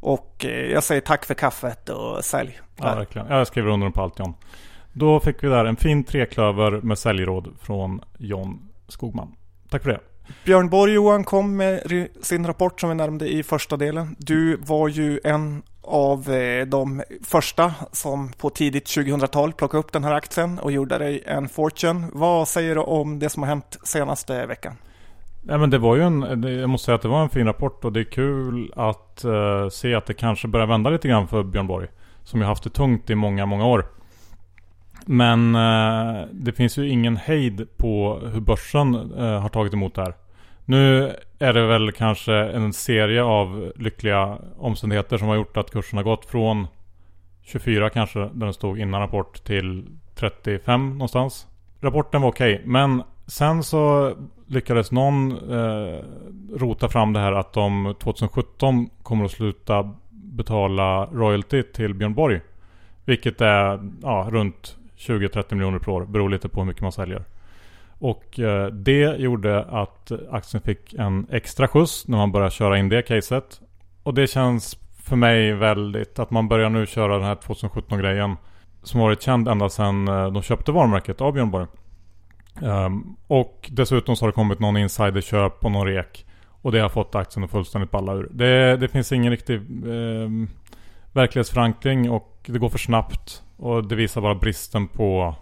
Och 0.00 0.44
eh, 0.44 0.72
jag 0.72 0.84
säger 0.84 1.00
tack 1.00 1.24
för 1.24 1.34
kaffet 1.34 1.88
och 1.88 2.24
sälj. 2.24 2.60
ja 2.76 2.94
verkligen. 2.94 3.28
Jag 3.28 3.46
skriver 3.46 3.70
under 3.70 3.90
på 3.90 4.02
allt 4.02 4.18
John. 4.18 4.34
Då 4.92 5.20
fick 5.20 5.44
vi 5.44 5.48
där 5.48 5.64
en 5.64 5.76
fin 5.76 6.04
treklöver 6.04 6.70
med 6.70 6.98
säljråd 6.98 7.54
från 7.60 8.00
John 8.18 8.68
Skogman. 8.88 9.34
Tack 9.70 9.82
för 9.82 9.90
det. 9.90 10.00
Björn 10.44 10.68
Borg 10.68 10.92
Johan 10.92 11.24
kom 11.24 11.56
med 11.56 12.02
sin 12.22 12.46
rapport 12.46 12.80
som 12.80 12.88
vi 12.88 12.94
nämnde 12.94 13.28
i 13.32 13.42
första 13.42 13.76
delen. 13.76 14.16
Du 14.18 14.56
var 14.56 14.88
ju 14.88 15.20
en 15.24 15.62
av 15.82 16.30
eh, 16.30 16.66
de 16.66 17.02
första 17.24 17.74
som 17.92 18.32
på 18.32 18.50
tidigt 18.50 18.86
2000-tal 18.86 19.52
plockade 19.52 19.78
upp 19.78 19.92
den 19.92 20.04
här 20.04 20.12
aktien 20.12 20.58
och 20.58 20.72
gjorde 20.72 20.98
dig 20.98 21.22
en 21.26 21.48
fortune. 21.48 22.08
Vad 22.12 22.48
säger 22.48 22.74
du 22.74 22.80
om 22.80 23.18
det 23.18 23.28
som 23.28 23.42
har 23.42 23.48
hänt 23.48 23.78
senaste 23.84 24.46
veckan? 24.46 24.76
Nej 25.46 25.58
men 25.58 25.70
det 25.70 25.78
var 25.78 25.96
ju 25.96 26.02
en, 26.02 26.42
jag 26.42 26.70
måste 26.70 26.84
säga 26.84 26.94
att 26.94 27.02
det 27.02 27.08
var 27.08 27.22
en 27.22 27.28
fin 27.28 27.46
rapport 27.46 27.84
och 27.84 27.92
det 27.92 28.00
är 28.00 28.04
kul 28.04 28.72
att 28.76 29.24
eh, 29.24 29.68
se 29.68 29.94
att 29.94 30.06
det 30.06 30.14
kanske 30.14 30.48
börjar 30.48 30.66
vända 30.66 30.90
lite 30.90 31.08
grann 31.08 31.28
för 31.28 31.42
Björn 31.42 31.66
Borg. 31.66 31.88
Som 32.22 32.40
ju 32.40 32.46
haft 32.46 32.64
det 32.64 32.70
tungt 32.70 33.10
i 33.10 33.14
många, 33.14 33.46
många 33.46 33.66
år. 33.66 33.86
Men 35.06 35.54
eh, 35.54 36.26
det 36.32 36.52
finns 36.52 36.78
ju 36.78 36.88
ingen 36.88 37.16
hejd 37.16 37.66
på 37.76 38.20
hur 38.32 38.40
börsen 38.40 38.94
eh, 38.94 39.40
har 39.40 39.48
tagit 39.48 39.72
emot 39.72 39.94
det 39.94 40.02
här. 40.02 40.14
Nu 40.64 41.12
är 41.38 41.52
det 41.52 41.66
väl 41.66 41.92
kanske 41.92 42.34
en 42.34 42.72
serie 42.72 43.22
av 43.22 43.72
lyckliga 43.76 44.38
omständigheter 44.58 45.18
som 45.18 45.28
har 45.28 45.34
gjort 45.34 45.56
att 45.56 45.70
kursen 45.70 45.96
har 45.96 46.04
gått 46.04 46.26
från 46.26 46.66
24 47.42 47.90
kanske, 47.90 48.18
där 48.18 48.44
den 48.46 48.54
stod 48.54 48.78
innan 48.78 49.00
rapport, 49.00 49.44
till 49.44 49.86
35 50.14 50.90
någonstans. 50.90 51.46
Rapporten 51.80 52.22
var 52.22 52.28
okej, 52.28 52.62
men 52.64 53.02
sen 53.26 53.62
så 53.62 54.14
lyckades 54.54 54.92
någon 54.92 55.32
eh, 55.32 55.98
rota 56.54 56.88
fram 56.88 57.12
det 57.12 57.20
här 57.20 57.32
att 57.32 57.52
de 57.52 57.94
2017 57.98 58.90
kommer 59.02 59.24
att 59.24 59.30
sluta 59.30 59.94
betala 60.10 61.06
royalty 61.06 61.62
till 61.62 61.94
Björn 61.94 62.14
Borg. 62.14 62.40
Vilket 63.04 63.40
är 63.40 63.90
ja, 64.02 64.28
runt 64.30 64.76
20-30 64.96 65.54
miljoner 65.54 65.78
per 65.78 65.92
år. 65.92 66.04
Beror 66.04 66.30
lite 66.30 66.48
på 66.48 66.60
hur 66.60 66.66
mycket 66.66 66.82
man 66.82 66.92
säljer. 66.92 67.24
Och 67.98 68.40
eh, 68.40 68.66
det 68.66 69.16
gjorde 69.16 69.64
att 69.64 70.12
aktien 70.30 70.62
fick 70.62 70.94
en 70.94 71.26
extra 71.30 71.68
skjuts 71.68 72.08
när 72.08 72.18
man 72.18 72.32
började 72.32 72.50
köra 72.50 72.78
in 72.78 72.88
det 72.88 73.02
caset. 73.02 73.60
Och 74.02 74.14
det 74.14 74.26
känns 74.26 74.78
för 75.02 75.16
mig 75.16 75.52
väldigt 75.52 76.18
att 76.18 76.30
man 76.30 76.48
börjar 76.48 76.70
nu 76.70 76.86
köra 76.86 77.14
den 77.14 77.26
här 77.26 77.34
2017 77.34 77.98
grejen. 77.98 78.36
Som 78.82 79.00
varit 79.00 79.22
känd 79.22 79.48
ända 79.48 79.68
sedan 79.68 80.08
eh, 80.08 80.32
de 80.32 80.42
köpte 80.42 80.72
varumärket 80.72 81.20
av 81.20 81.32
Björn 81.32 81.50
Borg. 81.50 81.66
Um, 82.62 83.16
och 83.26 83.70
dessutom 83.72 84.16
så 84.16 84.22
har 84.24 84.28
det 84.28 84.34
kommit 84.34 84.60
någon 84.60 84.76
insiderköp 84.76 85.64
och 85.64 85.72
någon 85.72 85.86
rek. 85.86 86.26
Och 86.62 86.72
det 86.72 86.80
har 86.80 86.88
fått 86.88 87.14
aktien 87.14 87.44
att 87.44 87.50
fullständigt 87.50 87.90
balla 87.90 88.12
ur. 88.12 88.28
Det, 88.32 88.76
det 88.76 88.88
finns 88.88 89.12
ingen 89.12 89.30
riktig 89.30 89.56
um, 89.84 90.48
verklighetsförankring 91.12 92.10
och 92.10 92.44
det 92.46 92.58
går 92.58 92.68
för 92.68 92.78
snabbt. 92.78 93.42
Och 93.56 93.88
det 93.88 93.94
visar 93.94 94.20
bara 94.20 94.34
bristen 94.34 94.88
på 94.88 95.34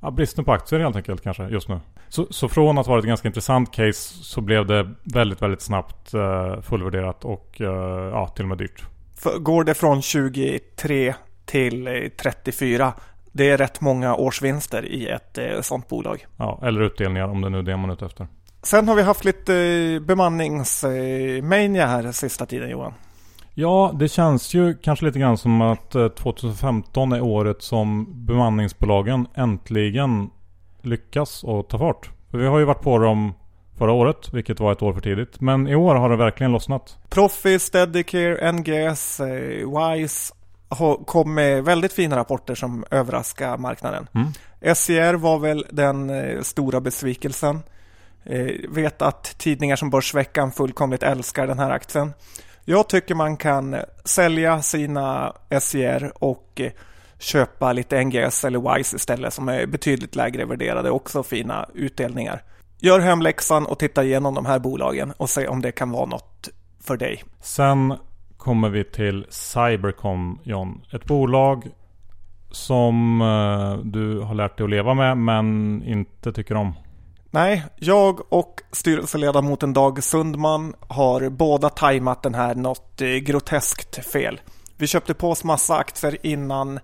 ja, 0.00 0.10
bristen 0.10 0.44
på 0.44 0.52
aktier 0.52 0.80
helt 0.80 0.96
enkelt 0.96 1.22
kanske 1.22 1.48
just 1.48 1.68
nu. 1.68 1.80
Så, 2.08 2.26
så 2.30 2.48
från 2.48 2.78
att 2.78 2.86
vara 2.86 2.98
ett 2.98 3.04
ganska 3.04 3.28
intressant 3.28 3.72
case 3.72 4.24
så 4.24 4.40
blev 4.40 4.66
det 4.66 4.90
väldigt, 5.04 5.42
väldigt 5.42 5.62
snabbt 5.62 6.14
uh, 6.14 6.60
fullvärderat 6.60 7.24
och 7.24 7.56
uh, 7.60 7.66
ja, 8.12 8.28
till 8.28 8.44
och 8.44 8.48
med 8.48 8.58
dyrt. 8.58 8.84
För 9.16 9.38
går 9.38 9.64
det 9.64 9.74
från 9.74 10.02
23 10.02 11.14
till 11.44 12.10
34 12.16 12.92
det 13.34 13.50
är 13.50 13.56
rätt 13.56 13.80
många 13.80 14.14
årsvinster 14.14 14.84
i 14.84 15.08
ett 15.08 15.38
eh, 15.38 15.60
sånt 15.60 15.88
bolag. 15.88 16.26
Ja, 16.36 16.60
eller 16.62 16.80
utdelningar 16.80 17.28
om 17.28 17.40
det 17.40 17.48
nu 17.48 17.58
är 17.58 17.62
det 17.62 17.76
man 17.76 17.90
är 17.90 17.94
ute 17.94 18.06
efter. 18.06 18.26
Sen 18.62 18.88
har 18.88 18.94
vi 18.94 19.02
haft 19.02 19.24
lite 19.24 19.54
eh, 19.54 20.00
bemanningsmania 20.00 21.86
här 21.86 22.12
sista 22.12 22.46
tiden 22.46 22.70
Johan. 22.70 22.92
Ja, 23.54 23.92
det 23.94 24.08
känns 24.08 24.54
ju 24.54 24.74
kanske 24.74 25.04
lite 25.04 25.18
grann 25.18 25.38
som 25.38 25.60
att 25.60 25.94
eh, 25.94 26.08
2015 26.08 27.12
är 27.12 27.20
året 27.20 27.62
som 27.62 28.06
bemanningsbolagen 28.26 29.26
äntligen 29.34 30.30
lyckas 30.82 31.44
och 31.44 31.68
ta 31.68 31.78
fart. 31.78 32.10
För 32.30 32.38
vi 32.38 32.46
har 32.46 32.58
ju 32.58 32.64
varit 32.64 32.82
på 32.82 32.98
dem 32.98 33.32
förra 33.78 33.92
året, 33.92 34.34
vilket 34.34 34.60
var 34.60 34.72
ett 34.72 34.82
år 34.82 34.92
för 34.92 35.00
tidigt. 35.00 35.40
Men 35.40 35.68
i 35.68 35.74
år 35.74 35.94
har 35.94 36.10
det 36.10 36.16
verkligen 36.16 36.52
lossnat. 36.52 36.98
Proffi, 37.08 37.58
Steadicare, 37.58 38.52
NGS, 38.52 39.20
eh, 39.20 39.26
Wise 39.68 40.34
kom 41.06 41.34
med 41.34 41.64
väldigt 41.64 41.92
fina 41.92 42.16
rapporter 42.16 42.54
som 42.54 42.84
överraskar 42.90 43.58
marknaden. 43.58 44.08
Mm. 44.14 44.74
SCR 44.74 45.14
var 45.14 45.38
väl 45.38 45.66
den 45.70 46.10
eh, 46.10 46.40
stora 46.42 46.80
besvikelsen. 46.80 47.62
Eh, 48.24 48.50
vet 48.68 49.02
att 49.02 49.38
tidningar 49.38 49.76
som 49.76 49.90
Börsveckan 49.90 50.52
fullkomligt 50.52 51.02
älskar 51.02 51.46
den 51.46 51.58
här 51.58 51.70
aktien. 51.70 52.12
Jag 52.64 52.88
tycker 52.88 53.14
man 53.14 53.36
kan 53.36 53.76
sälja 54.04 54.62
sina 54.62 55.32
SCR 55.60 56.12
och 56.14 56.60
köpa 57.18 57.72
lite 57.72 58.04
NGS 58.04 58.44
eller 58.44 58.74
WISE 58.74 58.96
istället 58.96 59.34
som 59.34 59.48
är 59.48 59.66
betydligt 59.66 60.16
lägre 60.16 60.44
värderade 60.44 60.90
och 60.90 60.96
också 60.96 61.22
fina 61.22 61.68
utdelningar. 61.74 62.42
Gör 62.78 63.00
hemläxan 63.00 63.66
och 63.66 63.78
titta 63.78 64.04
igenom 64.04 64.34
de 64.34 64.46
här 64.46 64.58
bolagen 64.58 65.12
och 65.16 65.30
se 65.30 65.48
om 65.48 65.62
det 65.62 65.72
kan 65.72 65.90
vara 65.90 66.06
något 66.06 66.48
för 66.80 66.96
dig. 66.96 67.24
Sen 67.40 67.94
kommer 68.44 68.68
vi 68.68 68.84
till 68.84 69.26
Cybercom 69.28 70.38
John. 70.42 70.82
Ett 70.92 71.04
bolag 71.04 71.68
som 72.50 73.20
eh, 73.20 73.84
du 73.84 74.20
har 74.20 74.34
lärt 74.34 74.58
dig 74.58 74.64
att 74.64 74.70
leva 74.70 74.94
med 74.94 75.16
men 75.16 75.82
inte 75.86 76.32
tycker 76.32 76.54
om. 76.54 76.72
Nej, 77.30 77.64
jag 77.76 78.32
och 78.32 78.60
styrelseledamoten 78.72 79.72
Dag 79.72 80.02
Sundman 80.02 80.74
har 80.88 81.28
båda 81.28 81.70
tajmat 81.70 82.22
den 82.22 82.34
här 82.34 82.54
något 82.54 83.00
eh, 83.00 83.08
groteskt 83.08 84.12
fel. 84.12 84.40
Vi 84.76 84.86
köpte 84.86 85.14
på 85.14 85.30
oss 85.30 85.44
massa 85.44 85.76
aktier 85.76 86.26
innan 86.26 86.80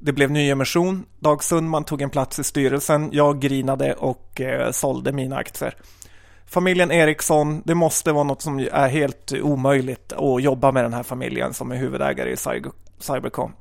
det 0.00 0.12
blev 0.12 0.30
nyemission. 0.30 1.04
Dag 1.18 1.44
Sundman 1.44 1.84
tog 1.84 2.02
en 2.02 2.10
plats 2.10 2.38
i 2.38 2.44
styrelsen. 2.44 3.08
Jag 3.12 3.40
grinade 3.40 3.94
och 3.94 4.40
eh, 4.40 4.70
sålde 4.70 5.12
mina 5.12 5.36
aktier. 5.36 5.74
Familjen 6.46 6.90
Eriksson, 6.90 7.62
det 7.64 7.74
måste 7.74 8.12
vara 8.12 8.24
något 8.24 8.42
som 8.42 8.58
är 8.58 8.88
helt 8.88 9.32
omöjligt 9.32 10.12
att 10.12 10.42
jobba 10.42 10.72
med 10.72 10.84
den 10.84 10.94
här 10.94 11.02
familjen 11.02 11.54
som 11.54 11.72
är 11.72 11.76
huvudägare 11.76 12.30
i 12.30 12.36
Cybercom. 12.98 13.52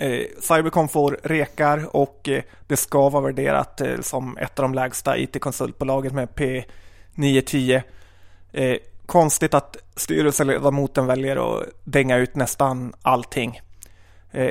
Eh, 0.00 0.26
Cybercom 0.40 0.88
får 0.88 1.18
rekar 1.22 1.96
och 1.96 2.28
eh, 2.28 2.42
det 2.66 2.76
ska 2.76 3.08
vara 3.08 3.22
värderat 3.22 3.80
eh, 3.80 4.00
som 4.00 4.36
ett 4.36 4.58
av 4.58 4.62
de 4.62 4.74
lägsta 4.74 5.18
IT-konsultbolagen 5.18 6.14
med 6.14 6.28
P910. 6.28 7.82
Konstigt 9.06 9.54
att 9.54 9.76
styrelseledamoten 9.96 11.06
väljer 11.06 11.36
att 11.36 11.66
dänga 11.84 12.16
ut 12.16 12.34
nästan 12.36 12.94
allting. 13.02 13.60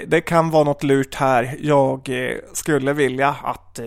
Det 0.07 0.21
kan 0.21 0.49
vara 0.49 0.63
något 0.63 0.83
lurt 0.83 1.15
här. 1.15 1.57
Jag 1.59 2.09
skulle 2.53 2.93
vilja 2.93 3.35
att 3.43 3.79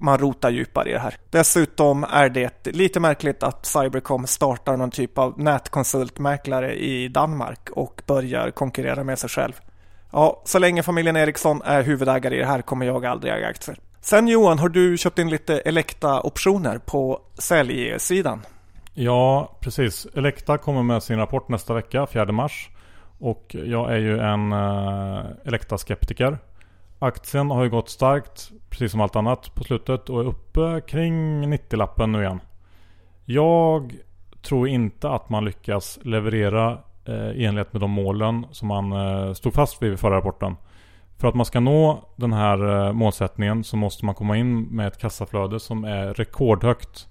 man 0.00 0.18
rotar 0.18 0.50
djupare 0.50 0.88
i 0.88 0.92
det 0.92 0.98
här. 0.98 1.14
Dessutom 1.30 2.04
är 2.04 2.28
det 2.28 2.66
lite 2.66 3.00
märkligt 3.00 3.42
att 3.42 3.66
Cybercom 3.66 4.26
startar 4.26 4.76
någon 4.76 4.90
typ 4.90 5.18
av 5.18 5.40
nätkonsultmäklare 5.40 6.74
i 6.74 7.08
Danmark 7.08 7.70
och 7.70 8.02
börjar 8.06 8.50
konkurrera 8.50 9.04
med 9.04 9.18
sig 9.18 9.30
själv. 9.30 9.52
Ja, 10.12 10.42
så 10.44 10.58
länge 10.58 10.82
familjen 10.82 11.16
Eriksson 11.16 11.62
är 11.64 11.82
huvudägare 11.82 12.36
i 12.36 12.38
det 12.38 12.46
här 12.46 12.62
kommer 12.62 12.86
jag 12.86 13.06
aldrig 13.06 13.32
äga 13.32 13.48
aktier. 13.48 13.78
Sen 14.00 14.28
Johan, 14.28 14.58
har 14.58 14.68
du 14.68 14.96
köpt 14.96 15.18
in 15.18 15.30
lite 15.30 15.58
Elekta-optioner 15.60 16.78
på 16.78 17.20
säljsidan? 17.38 18.42
Ja, 18.94 19.56
precis. 19.60 20.06
Elekta 20.14 20.58
kommer 20.58 20.82
med 20.82 21.02
sin 21.02 21.18
rapport 21.18 21.48
nästa 21.48 21.74
vecka, 21.74 22.06
4 22.06 22.32
mars. 22.32 22.70
Och 23.18 23.56
jag 23.64 23.92
är 23.92 23.98
ju 23.98 24.18
en 24.18 24.52
uh, 24.52 25.24
Elekta-skeptiker. 25.44 26.38
Aktien 26.98 27.50
har 27.50 27.64
ju 27.64 27.70
gått 27.70 27.88
starkt, 27.88 28.50
precis 28.70 28.90
som 28.90 29.00
allt 29.00 29.16
annat 29.16 29.54
på 29.54 29.64
slutet 29.64 30.08
och 30.08 30.20
är 30.20 30.24
uppe 30.24 30.80
kring 30.86 31.44
90-lappen 31.54 32.12
nu 32.12 32.22
igen. 32.22 32.40
Jag 33.24 33.94
tror 34.42 34.68
inte 34.68 35.10
att 35.10 35.28
man 35.28 35.44
lyckas 35.44 35.98
leverera 36.02 36.78
eh, 37.04 37.30
i 37.30 37.44
enlighet 37.44 37.72
med 37.72 37.82
de 37.82 37.90
målen 37.90 38.46
som 38.50 38.68
man 38.68 38.92
eh, 38.92 39.32
stod 39.32 39.54
fast 39.54 39.82
vid 39.82 39.92
i 39.92 39.96
förra 39.96 40.16
rapporten. 40.16 40.56
För 41.18 41.28
att 41.28 41.34
man 41.34 41.46
ska 41.46 41.60
nå 41.60 42.04
den 42.16 42.32
här 42.32 42.86
eh, 42.86 42.92
målsättningen 42.92 43.64
så 43.64 43.76
måste 43.76 44.04
man 44.04 44.14
komma 44.14 44.36
in 44.36 44.62
med 44.62 44.86
ett 44.86 44.98
kassaflöde 44.98 45.60
som 45.60 45.84
är 45.84 46.14
rekordhögt. 46.14 47.08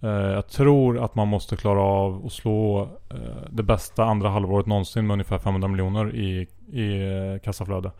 Eh, 0.00 0.10
jag 0.10 0.48
tror 0.48 1.04
att 1.04 1.14
man 1.14 1.28
måste 1.28 1.56
klara 1.56 1.80
av 1.80 2.26
att 2.26 2.32
slå 2.32 2.88
eh, 3.10 3.50
det 3.50 3.62
bästa 3.62 4.04
andra 4.04 4.28
halvåret 4.28 4.66
någonsin 4.66 5.06
med 5.06 5.14
ungefär 5.14 5.38
500 5.38 5.68
miljoner 5.68 6.14
i, 6.14 6.48
i 6.72 7.02
eh, 7.02 7.40
kassaflöde. 7.44 7.90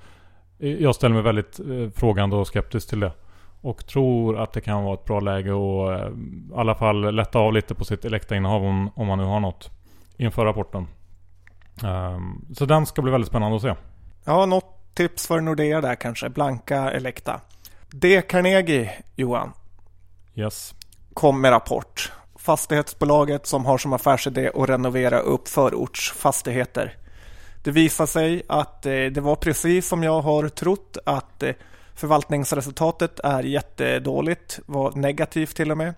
Jag 0.60 0.94
ställer 0.94 1.14
mig 1.14 1.22
väldigt 1.22 1.60
frågande 1.94 2.36
och 2.36 2.46
skeptisk 2.46 2.88
till 2.88 3.00
det. 3.00 3.12
Och 3.60 3.86
tror 3.86 4.38
att 4.38 4.52
det 4.52 4.60
kan 4.60 4.84
vara 4.84 4.94
ett 4.94 5.04
bra 5.04 5.20
läge 5.20 5.50
att 5.50 6.10
i 6.10 6.14
alla 6.54 6.74
fall 6.74 7.14
lätta 7.14 7.38
av 7.38 7.52
lite 7.52 7.74
på 7.74 7.84
sitt 7.84 8.04
Elekta-innehav 8.04 8.64
om, 8.64 8.90
om 8.94 9.06
man 9.06 9.18
nu 9.18 9.24
har 9.24 9.40
något 9.40 9.70
inför 10.16 10.44
rapporten. 10.44 10.86
Um, 11.84 12.44
så 12.54 12.66
den 12.66 12.86
ska 12.86 13.02
bli 13.02 13.12
väldigt 13.12 13.28
spännande 13.28 13.56
att 13.56 13.62
se. 13.62 13.74
Ja, 14.24 14.46
något 14.46 14.94
tips 14.94 15.26
för 15.26 15.40
Nordea 15.40 15.80
där 15.80 15.94
kanske. 15.94 16.28
Blanka 16.28 16.90
Elekta. 16.90 17.40
D. 17.90 18.22
Carnegie, 18.22 18.90
Johan. 19.16 19.52
Yes 20.34 20.74
kom 21.14 21.40
med 21.40 21.50
rapport. 21.50 22.12
Fastighetsbolaget 22.36 23.46
som 23.46 23.66
har 23.66 23.78
som 23.78 23.92
affärsidé 23.92 24.50
att 24.54 24.68
renovera 24.68 25.18
upp 25.18 25.48
förortsfastigheter. 25.48 26.96
Det 27.62 27.70
visar 27.70 28.06
sig 28.06 28.42
att 28.48 28.86
eh, 28.86 28.92
det 28.92 29.20
var 29.20 29.36
precis 29.36 29.88
som 29.88 30.02
jag 30.02 30.20
har 30.20 30.48
trott 30.48 30.96
att 31.04 31.42
eh, 31.42 31.52
förvaltningsresultatet 31.94 33.20
är 33.20 33.42
jättedåligt, 33.42 34.60
var 34.66 34.92
negativt 34.92 35.56
till 35.56 35.70
och 35.70 35.78
med. 35.78 35.94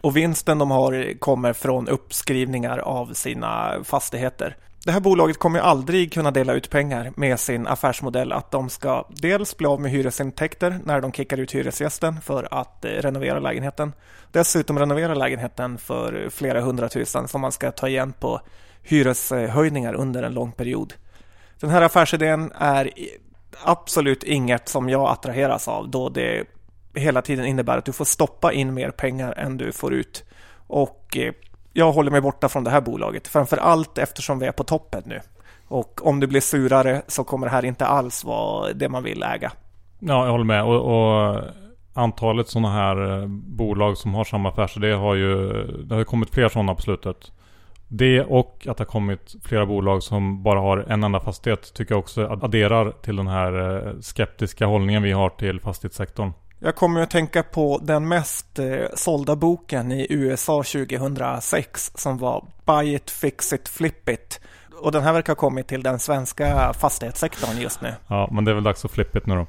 Och 0.00 0.16
vinsten 0.16 0.58
de 0.58 0.70
har 0.70 1.18
kommer 1.18 1.52
från 1.52 1.88
uppskrivningar 1.88 2.78
av 2.78 3.12
sina 3.12 3.74
fastigheter. 3.84 4.56
Det 4.84 4.92
här 4.92 5.00
bolaget 5.00 5.38
kommer 5.38 5.60
aldrig 5.60 6.12
kunna 6.12 6.30
dela 6.30 6.52
ut 6.52 6.70
pengar 6.70 7.12
med 7.16 7.40
sin 7.40 7.66
affärsmodell 7.66 8.32
att 8.32 8.50
de 8.50 8.68
ska 8.68 9.06
dels 9.08 9.56
bli 9.56 9.66
av 9.66 9.80
med 9.80 9.90
hyresintäkter 9.90 10.80
när 10.84 11.00
de 11.00 11.12
kickar 11.12 11.38
ut 11.38 11.54
hyresgästen 11.54 12.20
för 12.20 12.48
att 12.50 12.84
eh, 12.84 12.88
renovera 12.88 13.38
lägenheten. 13.38 13.92
Dessutom 14.32 14.78
renovera 14.78 15.14
lägenheten 15.14 15.78
för 15.78 16.28
flera 16.30 16.60
hundratusen 16.60 17.28
som 17.28 17.40
man 17.40 17.52
ska 17.52 17.70
ta 17.70 17.88
igen 17.88 18.12
på 18.12 18.40
hyreshöjningar 18.82 19.94
under 19.94 20.22
en 20.22 20.34
lång 20.34 20.52
period. 20.52 20.94
Den 21.64 21.72
här 21.72 21.82
affärsidén 21.82 22.52
är 22.58 22.90
absolut 23.64 24.22
inget 24.22 24.68
som 24.68 24.88
jag 24.88 25.08
attraheras 25.08 25.68
av 25.68 25.88
då 25.88 26.08
det 26.08 26.44
hela 26.94 27.22
tiden 27.22 27.46
innebär 27.46 27.78
att 27.78 27.84
du 27.84 27.92
får 27.92 28.04
stoppa 28.04 28.52
in 28.52 28.74
mer 28.74 28.90
pengar 28.90 29.34
än 29.36 29.56
du 29.56 29.72
får 29.72 29.94
ut. 29.94 30.24
Och 30.66 31.16
eh, 31.16 31.32
jag 31.72 31.92
håller 31.92 32.10
mig 32.10 32.20
borta 32.20 32.48
från 32.48 32.64
det 32.64 32.70
här 32.70 32.80
bolaget, 32.80 33.28
framför 33.28 33.56
allt 33.56 33.98
eftersom 33.98 34.38
vi 34.38 34.46
är 34.46 34.52
på 34.52 34.64
toppen 34.64 35.02
nu. 35.06 35.20
Och 35.68 36.06
om 36.06 36.20
det 36.20 36.26
blir 36.26 36.40
surare 36.40 37.02
så 37.06 37.24
kommer 37.24 37.46
det 37.46 37.52
här 37.52 37.64
inte 37.64 37.86
alls 37.86 38.24
vara 38.24 38.72
det 38.72 38.88
man 38.88 39.02
vill 39.02 39.22
äga. 39.22 39.52
Ja, 39.98 40.24
jag 40.24 40.32
håller 40.32 40.44
med. 40.44 40.64
Och, 40.64 40.80
och 40.80 41.40
antalet 41.94 42.48
sådana 42.48 42.70
här 42.70 43.20
eh, 43.20 43.26
bolag 43.28 43.98
som 43.98 44.14
har 44.14 44.24
samma 44.24 44.48
affärsidé 44.48 44.92
har 44.92 45.14
ju... 45.14 45.62
Det 45.82 45.94
har 45.94 46.00
ju 46.00 46.04
kommit 46.04 46.30
fler 46.30 46.48
sådana 46.48 46.74
på 46.74 46.82
slutet. 46.82 47.32
Det 47.96 48.20
och 48.20 48.66
att 48.70 48.76
det 48.76 48.80
har 48.80 48.86
kommit 48.86 49.34
flera 49.44 49.66
bolag 49.66 50.02
som 50.02 50.42
bara 50.42 50.60
har 50.60 50.78
en 50.78 51.04
enda 51.04 51.20
fastighet 51.20 51.74
tycker 51.74 51.94
jag 51.94 51.98
också 51.98 52.26
adderar 52.42 52.90
till 52.90 53.16
den 53.16 53.26
här 53.26 53.86
eh, 53.86 54.00
skeptiska 54.00 54.66
hållningen 54.66 55.02
vi 55.02 55.12
har 55.12 55.30
till 55.30 55.60
fastighetssektorn. 55.60 56.32
Jag 56.58 56.74
kommer 56.74 57.00
att 57.00 57.10
tänka 57.10 57.42
på 57.42 57.80
den 57.82 58.08
mest 58.08 58.58
eh, 58.58 58.66
sålda 58.94 59.36
boken 59.36 59.92
i 59.92 60.06
USA 60.10 60.62
2006 60.62 61.92
som 61.94 62.18
var 62.18 62.44
Buy 62.64 62.94
it, 62.94 63.10
fix 63.10 63.52
it, 63.52 63.68
flip 63.68 64.08
it. 64.08 64.40
Och 64.80 64.92
den 64.92 65.02
här 65.02 65.12
verkar 65.12 65.32
ha 65.32 65.40
kommit 65.40 65.66
till 65.66 65.82
den 65.82 65.98
svenska 65.98 66.72
fastighetssektorn 66.72 67.60
just 67.60 67.80
nu. 67.80 67.94
Ja, 68.08 68.28
men 68.32 68.44
det 68.44 68.50
är 68.50 68.54
väl 68.54 68.64
dags 68.64 68.84
att 68.84 68.90
flip 68.90 69.16
it 69.16 69.26
nu 69.26 69.34
då. 69.34 69.46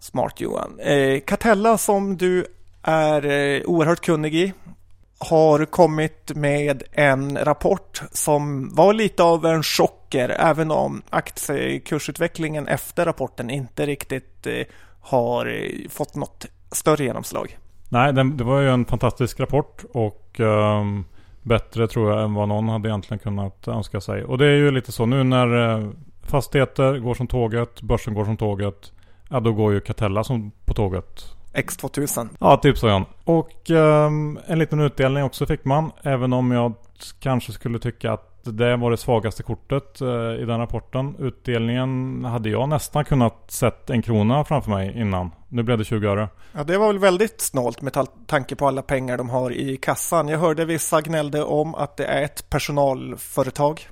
Smart 0.00 0.40
Johan. 0.40 0.80
Eh, 0.80 1.20
Catella 1.20 1.78
som 1.78 2.16
du 2.16 2.46
är 2.82 3.26
eh, 3.26 3.62
oerhört 3.64 4.00
kunnig 4.00 4.34
i 4.34 4.52
har 5.28 5.64
kommit 5.64 6.32
med 6.34 6.82
en 6.92 7.38
rapport 7.38 8.02
som 8.12 8.74
var 8.74 8.92
lite 8.92 9.22
av 9.22 9.46
en 9.46 9.62
chocker 9.62 10.28
även 10.28 10.70
om 10.70 11.02
aktiekursutvecklingen 11.10 12.68
efter 12.68 13.04
rapporten 13.04 13.50
inte 13.50 13.86
riktigt 13.86 14.46
eh, 14.46 14.66
har 15.00 15.46
eh, 15.46 15.88
fått 15.90 16.14
något 16.14 16.46
större 16.72 17.04
genomslag. 17.04 17.58
Nej, 17.88 18.12
det 18.12 18.44
var 18.44 18.60
ju 18.60 18.68
en 18.68 18.84
fantastisk 18.84 19.40
rapport 19.40 19.84
och 19.92 20.40
um, 20.40 21.04
bättre 21.42 21.88
tror 21.88 22.10
jag 22.10 22.22
än 22.22 22.34
vad 22.34 22.48
någon 22.48 22.68
hade 22.68 22.88
egentligen 22.88 23.18
kunnat 23.18 23.68
önska 23.68 24.00
sig. 24.00 24.24
Och 24.24 24.38
det 24.38 24.46
är 24.46 24.56
ju 24.56 24.70
lite 24.70 24.92
så 24.92 25.06
nu 25.06 25.24
när 25.24 25.78
eh, 25.78 25.90
fastigheter 26.22 26.98
går 26.98 27.14
som 27.14 27.26
tåget, 27.26 27.82
börsen 27.82 28.14
går 28.14 28.24
som 28.24 28.36
tåget. 28.36 28.92
Ja, 29.28 29.40
då 29.40 29.52
går 29.52 29.72
ju 29.72 29.80
Catella 29.80 30.24
som 30.24 30.50
på 30.64 30.74
tåget. 30.74 31.39
X2000. 31.54 32.28
Ja, 32.40 32.56
typ 32.56 32.78
så 32.78 32.86
ja. 32.86 33.04
Och 33.24 33.70
um, 33.70 34.38
en 34.46 34.58
liten 34.58 34.80
utdelning 34.80 35.24
också 35.24 35.46
fick 35.46 35.64
man. 35.64 35.92
Även 36.02 36.32
om 36.32 36.50
jag 36.50 36.74
kanske 37.20 37.52
skulle 37.52 37.78
tycka 37.78 38.12
att 38.12 38.30
det 38.44 38.76
var 38.76 38.90
det 38.90 38.96
svagaste 38.96 39.42
kortet 39.42 40.00
eh, 40.00 40.08
i 40.42 40.44
den 40.46 40.58
rapporten. 40.58 41.16
Utdelningen 41.18 42.24
hade 42.24 42.48
jag 42.48 42.68
nästan 42.68 43.04
kunnat 43.04 43.50
sett 43.50 43.90
en 43.90 44.02
krona 44.02 44.44
framför 44.44 44.70
mig 44.70 45.00
innan. 45.00 45.30
Nu 45.48 45.62
blev 45.62 45.78
det 45.78 45.84
20 45.84 46.08
öre. 46.08 46.28
Ja, 46.52 46.64
det 46.64 46.78
var 46.78 46.86
väl 46.86 46.98
väldigt 46.98 47.40
snålt 47.40 47.82
med 47.82 48.06
tanke 48.26 48.56
på 48.56 48.68
alla 48.68 48.82
pengar 48.82 49.18
de 49.18 49.30
har 49.30 49.50
i 49.50 49.76
kassan. 49.76 50.28
Jag 50.28 50.38
hörde 50.38 50.64
vissa 50.64 51.00
gnällde 51.00 51.42
om 51.44 51.74
att 51.74 51.96
det 51.96 52.04
är 52.04 52.22
ett 52.22 52.50
personalföretag. 52.50 53.88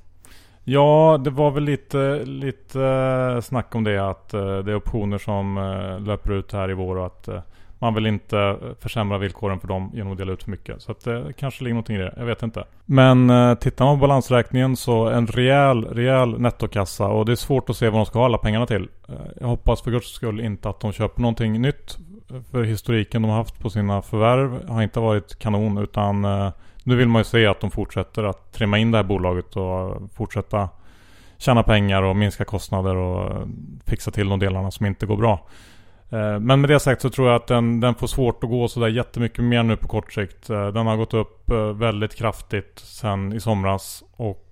Ja, 0.71 1.21
det 1.25 1.31
var 1.31 1.51
väl 1.51 1.65
lite, 1.65 2.25
lite 2.25 2.83
eh, 2.83 3.41
snack 3.41 3.75
om 3.75 3.85
det 3.85 3.99
att 4.11 4.35
eh, 4.35 4.59
det 4.59 4.73
är 4.73 4.75
optioner 4.75 5.19
som 5.19 5.59
eh, 5.59 6.01
löper 6.01 6.33
ut 6.33 6.53
här 6.53 6.71
i 6.71 6.75
vår 6.75 6.97
och 6.97 7.07
att 7.07 7.29
man 7.79 7.95
vill 7.95 8.07
inte 8.07 8.57
försämra 8.81 9.19
villkoren 9.19 9.61
för 9.61 9.69
dem 9.69 9.91
genom 9.95 10.13
att 10.13 10.19
dela 10.19 10.33
ut 10.33 10.43
för 10.43 10.51
mycket. 10.51 10.83
Så 10.83 10.93
att 10.93 11.05
det 11.05 11.33
kanske 11.37 11.65
ligger 11.65 11.75
någonting 11.75 11.97
i 11.97 11.99
det. 11.99 12.15
Jag 12.17 12.25
vet 12.25 12.43
inte. 12.43 12.65
Men 12.85 13.31
eh, 13.31 13.55
tittar 13.55 13.85
man 13.85 13.97
på 13.97 14.01
balansräkningen 14.01 14.77
så 14.77 15.09
en 15.09 15.27
rejäl, 15.27 15.85
rejäl 15.85 16.41
nettokassa 16.41 17.07
och 17.07 17.27
det 17.27 17.33
är 17.33 17.37
svårt 17.37 17.71
att 17.71 17.77
se 17.77 17.89
vad 17.89 17.99
de 17.99 18.07
ska 18.07 18.19
ha 18.19 18.27
alla 18.27 18.39
pengarna 18.39 18.67
till. 18.67 18.89
Jag 19.41 19.47
hoppas 19.47 19.83
för 19.83 19.91
guds 19.91 20.13
skull 20.13 20.41
inte 20.41 20.69
att 20.69 20.81
de 20.81 20.93
köper 20.93 21.21
någonting 21.21 21.63
nytt. 21.63 21.99
För 22.51 22.63
historiken 22.63 23.23
de 23.23 23.29
har 23.29 23.39
haft 23.39 23.59
på 23.59 23.71
sina 23.71 24.03
förvärv 24.03 24.69
har 24.69 24.83
inte 24.83 25.01
varit 25.01 25.39
kanon 25.39 25.79
utan 25.79 26.25
eh, 26.25 26.51
nu 26.89 26.97
vill 26.97 27.09
man 27.09 27.21
ju 27.21 27.25
se 27.25 27.47
att 27.47 27.61
de 27.61 27.71
fortsätter 27.71 28.25
att 28.25 28.53
trimma 28.53 28.79
in 28.79 28.91
det 28.91 28.99
här 28.99 29.05
bolaget 29.05 29.57
och 29.57 30.03
fortsätta 30.15 30.69
tjäna 31.39 31.63
pengar 31.63 32.03
och 32.03 32.17
minska 32.17 32.45
kostnader 32.45 32.97
och 32.97 33.49
fixa 33.87 34.11
till 34.11 34.29
de 34.29 34.39
delarna 34.39 34.71
som 34.71 34.87
inte 34.87 35.07
går 35.07 35.17
bra. 35.17 35.47
Eh, 36.11 36.39
men 36.39 36.61
med 36.61 36.71
det 36.71 36.81
sagt 36.81 37.03
så 37.03 37.11
tror 37.11 37.29
jag 37.29 37.37
att 37.37 37.47
den, 37.47 37.81
den 37.81 37.95
får 37.95 38.07
svårt 38.07 38.45
att 38.45 38.51
gå 38.51 38.69
sådär 38.69 38.89
jättemycket 38.89 39.45
mer 39.45 39.63
nu 39.63 39.77
på 39.77 39.89
kort 39.89 40.13
sikt. 40.13 40.51
Eh, 40.51 40.67
den 40.67 40.87
har 40.87 40.97
gått 40.97 41.15
upp 41.15 41.51
eh, 41.51 41.73
väldigt 41.73 42.15
kraftigt 42.15 42.79
sen 42.79 43.33
i 43.33 43.41
somras. 43.41 44.05
Och 44.17 44.45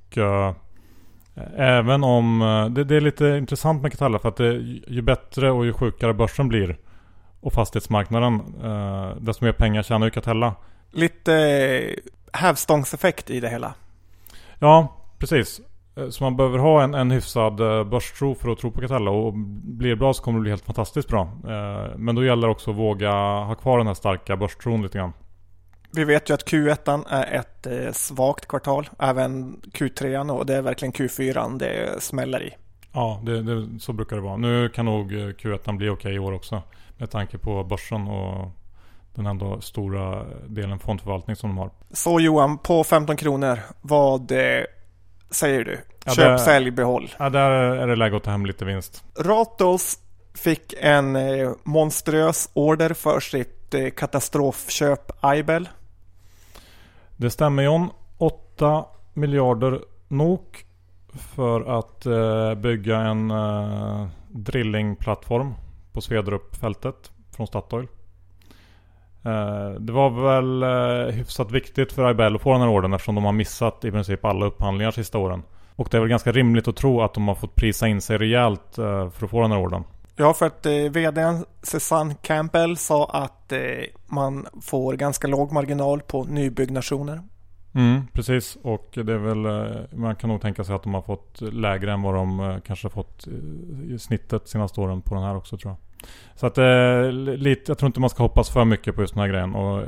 även 1.56 2.04
om... 2.04 2.38
Det, 2.74 2.84
det, 2.84 2.96
är 2.96 3.00
lite 3.00 3.26
intressant 3.26 3.82
med 3.82 3.92
Catella 3.92 4.18
för 4.18 4.28
att 4.28 4.36
det, 4.36 4.52
ju 4.88 5.02
bättre 5.02 5.50
och 5.50 5.66
ju 5.66 5.72
sjukare 5.72 6.14
börsen 6.14 6.48
blir 6.48 6.76
och 7.40 7.52
fastighetsmarknaden 7.52 8.42
desto 9.20 9.44
mer 9.44 9.52
pengar 9.52 9.82
tjänar 9.82 10.06
ju 10.06 10.10
Catella. 10.10 10.54
Lite 10.92 11.32
hävstångseffekt 12.36 13.30
i 13.30 13.40
det 13.40 13.48
hela. 13.48 13.74
Ja, 14.58 14.96
precis. 15.18 15.60
Eh, 15.96 16.08
så 16.08 16.24
man 16.24 16.36
behöver 16.36 16.58
ha 16.58 16.82
en, 16.82 16.94
en 16.94 17.10
hyfsad 17.10 17.60
eh, 17.60 17.84
börstro 17.84 18.34
för 18.34 18.48
att 18.48 18.58
tro 18.58 18.70
på 18.70 18.80
Catella 18.80 19.10
och 19.10 19.32
blir 19.62 19.90
det 19.90 19.96
bra 19.96 20.14
så 20.14 20.22
kommer 20.22 20.38
det 20.38 20.42
bli 20.42 20.50
helt 20.50 20.64
fantastiskt 20.64 21.08
bra. 21.08 21.20
Eh, 21.22 21.96
men 21.96 22.14
då 22.14 22.24
gäller 22.24 22.46
det 22.46 22.52
också 22.52 22.70
att 22.70 22.76
våga 22.76 23.12
ha 23.44 23.54
kvar 23.54 23.78
den 23.78 23.86
här 23.86 23.94
starka 23.94 24.36
börstron 24.36 24.82
lite 24.82 24.98
grann. 24.98 25.12
Vi 25.92 26.04
vet 26.04 26.30
ju 26.30 26.34
att 26.34 26.50
Q1 26.50 27.04
är 27.08 27.32
ett 27.34 27.96
svagt 27.96 28.48
kvartal, 28.48 28.88
även 28.98 29.60
Q3 29.72 30.30
och 30.30 30.46
det 30.46 30.54
är 30.54 30.62
verkligen 30.62 30.92
Q4 30.92 31.58
det 31.58 32.02
smäller 32.02 32.42
i. 32.42 32.54
Ja, 32.92 33.20
det, 33.22 33.42
det, 33.42 33.80
så 33.80 33.92
brukar 33.92 34.16
det 34.16 34.22
vara. 34.22 34.36
Nu 34.36 34.68
kan 34.68 34.84
nog 34.84 35.12
Q1 35.12 35.76
bli 35.76 35.88
okej 35.88 35.90
okay 35.90 36.12
i 36.12 36.18
år 36.18 36.32
också 36.32 36.62
med 36.98 37.10
tanke 37.10 37.38
på 37.38 37.64
börsen 37.64 38.08
och 38.08 38.50
den 39.16 39.26
ändå 39.26 39.60
stora 39.60 40.24
delen 40.46 40.78
fondförvaltning 40.78 41.36
som 41.36 41.50
de 41.50 41.58
har. 41.58 41.70
Så 41.92 42.20
Johan, 42.20 42.58
på 42.58 42.84
15 42.84 43.16
kronor, 43.16 43.58
vad 43.80 44.32
säger 45.30 45.64
du. 45.64 45.78
Ja, 46.04 46.12
Köp, 46.12 46.24
där, 46.24 46.38
sälj, 46.38 46.70
behåll. 46.70 47.10
Ja, 47.18 47.30
där 47.30 47.50
är 47.50 47.86
det 47.86 47.96
läge 47.96 48.16
att 48.16 48.22
ta 48.22 48.30
hem 48.30 48.46
lite 48.46 48.64
vinst. 48.64 49.04
Ratos 49.18 49.98
fick 50.34 50.74
en 50.80 51.16
eh, 51.16 51.50
monströs 51.64 52.50
order 52.52 52.94
för 52.94 53.20
sitt 53.20 53.74
eh, 53.74 53.90
katastrofköp 53.90 55.12
Aibel. 55.20 55.68
Det 57.16 57.30
stämmer 57.30 57.62
John. 57.62 57.90
8 58.18 58.84
miljarder 59.14 59.80
NOK 60.08 60.64
för 61.34 61.78
att 61.78 62.06
eh, 62.06 62.54
bygga 62.54 63.00
en 63.00 63.30
eh, 63.30 64.06
drillingplattform 64.28 65.54
på 65.92 66.00
Svedrupfältet 66.00 67.12
från 67.36 67.46
Statoil. 67.46 67.88
Eh, 69.26 69.80
det 69.80 69.92
var 69.92 70.10
väl 70.10 70.62
eh, 70.62 71.14
hyfsat 71.14 71.50
viktigt 71.50 71.92
för 71.92 72.10
Ibel 72.10 72.34
att 72.36 72.42
få 72.42 72.52
den 72.52 72.60
här 72.60 72.68
ordern 72.68 72.92
eftersom 72.92 73.14
de 73.14 73.24
har 73.24 73.32
missat 73.32 73.84
i 73.84 73.90
princip 73.90 74.24
alla 74.24 74.46
upphandlingar 74.46 74.90
sista 74.90 75.18
åren. 75.18 75.42
Och 75.76 75.88
det 75.90 75.96
är 75.96 76.00
väl 76.00 76.08
ganska 76.08 76.32
rimligt 76.32 76.68
att 76.68 76.76
tro 76.76 77.00
att 77.00 77.14
de 77.14 77.28
har 77.28 77.34
fått 77.34 77.54
prisa 77.54 77.88
in 77.88 78.00
sig 78.00 78.18
rejält 78.18 78.78
eh, 78.78 79.10
för 79.10 79.24
att 79.24 79.30
få 79.30 79.42
den 79.42 79.50
här 79.50 79.58
ordern. 79.58 79.84
Ja, 80.16 80.34
för 80.34 80.46
att 80.46 80.66
eh, 80.66 80.72
vdn 80.72 81.44
Susanne 81.62 82.14
Campbell 82.22 82.76
sa 82.76 83.06
att 83.06 83.52
eh, 83.52 83.60
man 84.06 84.46
får 84.62 84.94
ganska 84.94 85.26
låg 85.28 85.52
marginal 85.52 86.00
på 86.00 86.24
nybyggnationer. 86.24 87.20
Mm, 87.74 88.06
precis, 88.12 88.58
och 88.62 88.90
det 88.92 89.12
är 89.12 89.18
väl, 89.18 89.88
man 89.92 90.16
kan 90.16 90.30
nog 90.30 90.40
tänka 90.40 90.64
sig 90.64 90.74
att 90.74 90.82
de 90.82 90.94
har 90.94 91.02
fått 91.02 91.40
lägre 91.40 91.92
än 91.92 92.02
vad 92.02 92.14
de 92.14 92.60
kanske 92.66 92.84
har 92.84 92.90
fått 92.90 93.26
i 93.90 93.98
snittet 93.98 94.48
senaste 94.48 94.80
åren 94.80 95.02
på 95.02 95.14
den 95.14 95.24
här 95.24 95.36
också 95.36 95.58
tror 95.58 95.70
jag. 95.72 95.85
Så 96.34 96.46
att 96.46 96.58
eh, 96.58 97.12
lite, 97.12 97.70
jag 97.70 97.78
tror 97.78 97.86
inte 97.86 98.00
man 98.00 98.10
ska 98.10 98.22
hoppas 98.22 98.50
för 98.50 98.64
mycket 98.64 98.94
på 98.94 99.00
just 99.00 99.14
den 99.14 99.20
här 99.20 99.28
grejen. 99.28 99.54
Och 99.54 99.84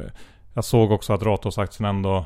jag 0.54 0.64
såg 0.64 0.92
också 0.92 1.12
att 1.12 1.22
Ratos-aktien 1.22 1.88
ändå 1.88 2.24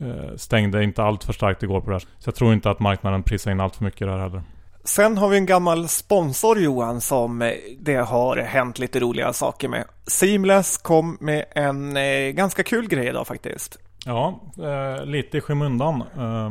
eh, 0.00 0.36
stängde 0.36 0.84
inte 0.84 1.02
allt 1.02 1.24
för 1.24 1.32
starkt 1.32 1.62
igår 1.62 1.80
på 1.80 1.90
det 1.90 1.94
här. 1.94 2.00
Så 2.18 2.28
jag 2.28 2.34
tror 2.34 2.52
inte 2.52 2.70
att 2.70 2.80
marknaden 2.80 3.22
prisar 3.22 3.50
in 3.50 3.60
allt 3.60 3.76
för 3.76 3.84
mycket 3.84 4.06
där 4.06 4.18
heller. 4.18 4.42
Sen 4.84 5.18
har 5.18 5.28
vi 5.28 5.36
en 5.36 5.46
gammal 5.46 5.88
sponsor 5.88 6.58
Johan 6.58 7.00
som 7.00 7.42
eh, 7.42 7.52
det 7.80 7.96
har 7.96 8.36
hänt 8.36 8.78
lite 8.78 9.00
roliga 9.00 9.32
saker 9.32 9.68
med. 9.68 9.84
Seamless 10.06 10.78
kom 10.78 11.18
med 11.20 11.44
en 11.50 11.96
eh, 11.96 12.30
ganska 12.30 12.62
kul 12.62 12.88
grej 12.88 13.08
idag 13.08 13.26
faktiskt. 13.26 13.78
Ja, 14.04 14.40
eh, 14.58 15.04
lite 15.04 15.38
i 15.38 15.40
skymundan. 15.40 16.02
Eh, 16.18 16.50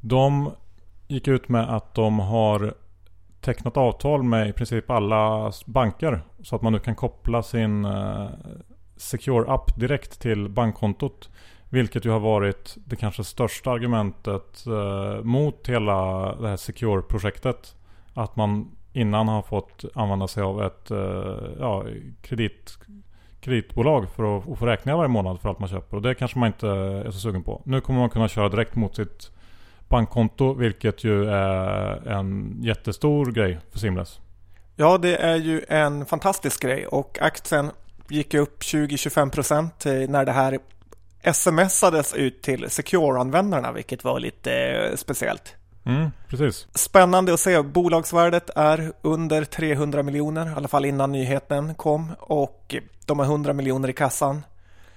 de 0.00 0.50
gick 1.08 1.28
ut 1.28 1.48
med 1.48 1.74
att 1.74 1.94
de 1.94 2.18
har 2.18 2.74
tecknat 3.44 3.76
avtal 3.76 4.22
med 4.22 4.48
i 4.48 4.52
princip 4.52 4.90
alla 4.90 5.52
banker. 5.66 6.22
Så 6.42 6.56
att 6.56 6.62
man 6.62 6.72
nu 6.72 6.78
kan 6.78 6.94
koppla 6.94 7.42
sin 7.42 7.84
eh, 7.84 8.28
Secure 8.96 9.52
App 9.52 9.80
direkt 9.80 10.20
till 10.20 10.48
bankkontot. 10.48 11.30
Vilket 11.68 12.04
ju 12.04 12.10
har 12.10 12.20
varit 12.20 12.76
det 12.84 12.96
kanske 12.96 13.24
största 13.24 13.70
argumentet 13.70 14.66
eh, 14.66 15.24
mot 15.24 15.68
hela 15.68 15.94
det 16.34 16.48
här 16.48 16.56
Secure-projektet. 16.56 17.76
Att 18.14 18.36
man 18.36 18.76
innan 18.92 19.28
har 19.28 19.42
fått 19.42 19.84
använda 19.94 20.28
sig 20.28 20.42
av 20.42 20.62
ett 20.62 20.90
eh, 20.90 20.98
ja, 21.60 21.84
kredit, 22.22 22.78
kreditbolag 23.40 24.10
för 24.10 24.38
att, 24.38 24.48
att 24.48 24.58
få 24.58 24.66
räkningar 24.66 24.96
varje 24.96 25.08
månad 25.08 25.40
för 25.40 25.48
allt 25.48 25.58
man 25.58 25.68
köper. 25.68 25.96
Och 25.96 26.02
det 26.02 26.14
kanske 26.14 26.38
man 26.38 26.46
inte 26.46 26.68
är 26.68 27.10
så 27.10 27.18
sugen 27.18 27.42
på. 27.42 27.62
Nu 27.64 27.80
kommer 27.80 28.00
man 28.00 28.10
kunna 28.10 28.28
köra 28.28 28.48
direkt 28.48 28.74
mot 28.74 28.96
sitt 28.96 29.30
bankkonto, 29.94 30.54
vilket 30.54 31.04
ju 31.04 31.30
är 31.30 32.08
en 32.08 32.56
jättestor 32.62 33.32
grej 33.32 33.58
för 33.72 33.78
Simless. 33.78 34.20
Ja, 34.76 34.98
det 34.98 35.16
är 35.16 35.36
ju 35.36 35.64
en 35.68 36.06
fantastisk 36.06 36.62
grej 36.62 36.86
och 36.86 37.18
aktien 37.20 37.70
gick 38.08 38.34
upp 38.34 38.62
20-25% 38.62 40.06
när 40.08 40.24
det 40.24 40.32
här 40.32 40.58
smsades 41.32 42.14
ut 42.14 42.42
till 42.42 42.70
Secure-användarna, 42.70 43.72
vilket 43.72 44.04
var 44.04 44.20
lite 44.20 44.52
eh, 44.52 44.96
speciellt. 44.96 45.54
Mm, 45.86 46.10
precis. 46.28 46.66
Spännande 46.74 47.34
att 47.34 47.40
se. 47.40 47.62
Bolagsvärdet 47.62 48.50
är 48.56 48.92
under 49.02 49.44
300 49.44 50.02
miljoner, 50.02 50.46
i 50.46 50.54
alla 50.54 50.68
fall 50.68 50.84
innan 50.84 51.12
nyheten 51.12 51.74
kom. 51.74 52.12
Och 52.20 52.74
de 53.06 53.18
har 53.18 53.26
100 53.26 53.52
miljoner 53.52 53.88
i 53.88 53.92
kassan. 53.92 54.42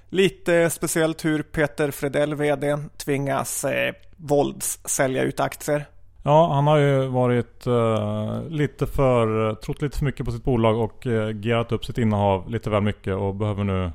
Lite 0.09 0.69
speciellt 0.69 1.25
hur 1.25 1.43
Peter 1.43 1.91
Fredell, 1.91 2.35
vd, 2.35 2.77
tvingas 2.97 3.63
eh, 3.63 3.93
våldssälja 4.17 5.23
ut 5.23 5.39
aktier. 5.39 5.85
Ja, 6.23 6.53
han 6.53 6.67
har 6.67 6.77
ju 6.77 7.07
varit 7.07 7.67
eh, 7.67 8.41
lite 8.49 8.87
för, 8.87 9.55
trott 9.55 9.81
lite 9.81 9.97
för 9.97 10.05
mycket 10.05 10.25
på 10.25 10.31
sitt 10.31 10.43
bolag 10.43 10.77
och 10.79 11.07
eh, 11.07 11.35
gerat 11.35 11.71
upp 11.71 11.85
sitt 11.85 11.97
innehav 11.97 12.49
lite 12.49 12.69
väl 12.69 12.83
mycket 12.83 13.15
och 13.15 13.35
behöver 13.35 13.63
nu 13.63 13.91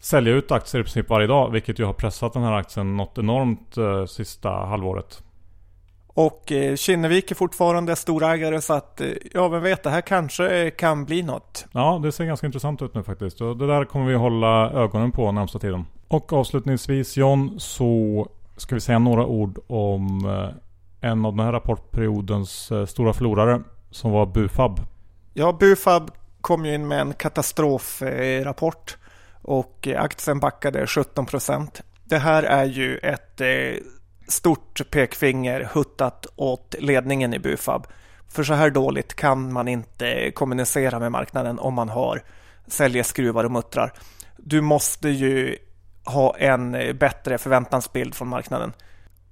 sälja 0.00 0.32
ut 0.32 0.52
aktier 0.52 0.80
i 0.80 0.84
princip 0.84 1.10
varje 1.10 1.26
dag. 1.26 1.50
Vilket 1.50 1.78
ju 1.78 1.84
har 1.84 1.92
pressat 1.92 2.32
den 2.32 2.42
här 2.42 2.52
aktien 2.52 2.96
något 2.96 3.18
enormt 3.18 3.76
eh, 3.76 4.04
sista 4.06 4.48
halvåret. 4.48 5.22
Och 6.14 6.52
eh, 6.52 6.76
Kinnevik 6.76 7.30
är 7.30 7.34
fortfarande 7.34 7.96
storägare 7.96 8.60
så 8.60 8.72
att 8.72 9.00
eh, 9.00 9.08
ja, 9.32 9.48
vem 9.48 9.62
vet, 9.62 9.82
det 9.82 9.90
här 9.90 10.00
kanske 10.00 10.70
kan 10.70 11.04
bli 11.04 11.22
något. 11.22 11.66
Ja, 11.72 12.00
det 12.02 12.12
ser 12.12 12.24
ganska 12.24 12.46
intressant 12.46 12.82
ut 12.82 12.94
nu 12.94 13.02
faktiskt. 13.02 13.40
Och 13.40 13.56
det 13.56 13.66
där 13.66 13.84
kommer 13.84 14.06
vi 14.06 14.14
hålla 14.14 14.70
ögonen 14.70 15.12
på 15.12 15.32
närmsta 15.32 15.58
tiden. 15.58 15.84
Och 16.08 16.32
avslutningsvis 16.32 17.16
John, 17.16 17.60
så 17.60 18.28
ska 18.56 18.74
vi 18.74 18.80
säga 18.80 18.98
några 18.98 19.26
ord 19.26 19.58
om 19.66 20.24
eh, 20.24 21.10
en 21.10 21.24
av 21.24 21.36
den 21.36 21.46
här 21.46 21.52
rapportperiodens 21.52 22.72
stora 22.86 23.12
förlorare 23.12 23.62
som 23.90 24.10
var 24.10 24.26
Bufab. 24.26 24.80
Ja, 25.32 25.52
Bufab 25.52 26.10
kom 26.40 26.66
ju 26.66 26.74
in 26.74 26.88
med 26.88 27.00
en 27.00 27.12
katastrofrapport 27.12 28.96
och 29.42 29.88
aktien 29.96 30.40
backade 30.40 30.86
17 30.86 31.26
procent. 31.26 31.82
Det 32.04 32.18
här 32.18 32.42
är 32.42 32.64
ju 32.64 32.98
ett 32.98 33.40
stort 34.28 34.90
pekfinger 34.90 35.70
huttat 35.74 36.26
åt 36.36 36.74
ledningen 36.78 37.34
i 37.34 37.38
Bufab. 37.38 37.86
För 38.28 38.44
så 38.44 38.54
här 38.54 38.70
dåligt 38.70 39.14
kan 39.14 39.52
man 39.52 39.68
inte 39.68 40.30
kommunicera 40.30 40.98
med 40.98 41.12
marknaden 41.12 41.58
om 41.58 41.74
man 41.74 41.88
har 41.88 42.22
säljer 42.66 43.02
skruvar 43.02 43.44
och 43.44 43.52
muttrar. 43.52 43.92
Du 44.36 44.60
måste 44.60 45.08
ju 45.08 45.56
ha 46.04 46.36
en 46.36 46.72
bättre 46.98 47.38
förväntansbild 47.38 48.14
från 48.14 48.28
marknaden. 48.28 48.72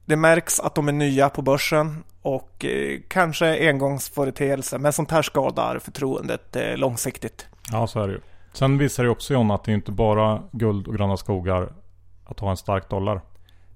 Det 0.05 0.17
märks 0.17 0.61
att 0.61 0.75
de 0.75 0.89
är 0.89 0.93
nya 0.93 1.29
på 1.29 1.43
börsen 1.43 2.05
och 2.23 2.65
eh, 2.65 3.01
kanske 3.09 3.69
engångsföreteelse, 3.69 4.79
men 4.79 4.93
sånt 4.93 5.11
här 5.11 5.23
skadar 5.23 5.79
förtroendet 5.79 6.57
eh, 6.57 6.77
långsiktigt. 6.77 7.47
Ja, 7.73 7.87
så 7.87 8.03
är 8.03 8.09
det 8.09 8.15
ju. 8.15 8.21
Sen 8.53 8.79
visar 8.79 9.05
det 9.05 9.11
också 9.11 9.35
John 9.35 9.51
att 9.51 9.65
det 9.65 9.73
är 9.73 9.75
inte 9.75 9.93
bara 9.93 10.43
guld 10.53 10.89
och 10.89 10.97
gröna 10.97 11.17
skogar 11.17 11.73
att 12.25 12.41
ha 12.41 12.51
en 12.51 12.57
stark 12.57 12.91
dollar. 12.91 13.21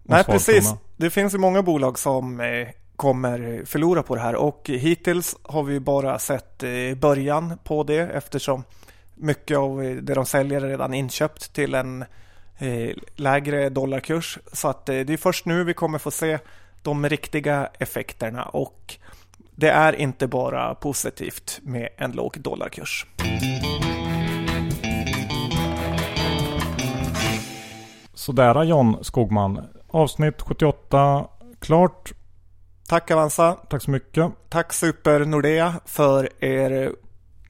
Nej, 0.08 0.24
precis. 0.24 0.74
Det 0.96 1.10
finns 1.10 1.34
ju 1.34 1.38
många 1.38 1.62
bolag 1.62 1.98
som 1.98 2.40
eh, 2.40 2.68
kommer 2.96 3.62
förlora 3.66 4.02
på 4.02 4.14
det 4.14 4.20
här 4.20 4.34
och 4.34 4.62
hittills 4.68 5.36
har 5.42 5.62
vi 5.62 5.80
bara 5.80 6.18
sett 6.18 6.62
eh, 6.62 6.70
början 6.96 7.58
på 7.64 7.82
det 7.82 7.98
eftersom 7.98 8.64
mycket 9.14 9.58
av 9.58 9.98
det 10.02 10.14
de 10.14 10.26
säljer 10.26 10.60
är 10.60 10.68
redan 10.68 10.94
inköpt 10.94 11.52
till 11.52 11.74
en 11.74 12.04
eh, 12.58 12.90
lägre 13.14 13.68
dollarkurs. 13.68 14.38
Så 14.52 14.68
att 14.68 14.86
det 14.86 15.10
är 15.10 15.16
först 15.16 15.46
nu 15.46 15.64
vi 15.64 15.74
kommer 15.74 15.98
få 15.98 16.10
se 16.10 16.38
de 16.82 17.08
riktiga 17.08 17.68
effekterna 17.78 18.44
och 18.44 18.96
det 19.54 19.70
är 19.70 19.92
inte 19.92 20.26
bara 20.26 20.74
positivt 20.74 21.60
med 21.62 21.88
en 21.96 22.12
låg 22.12 22.40
dollarkurs. 22.40 23.06
Sådär 28.14 28.64
John 28.64 29.04
Skogman. 29.04 29.66
Avsnitt 29.96 30.42
78 30.42 31.28
klart. 31.58 32.12
Tack 32.88 33.10
Avanza. 33.10 33.52
Tack 33.52 33.82
så 33.82 33.90
mycket. 33.90 34.32
Tack 34.48 34.72
Super 34.72 35.24
Nordea 35.24 35.74
för 35.84 36.44
er 36.44 36.92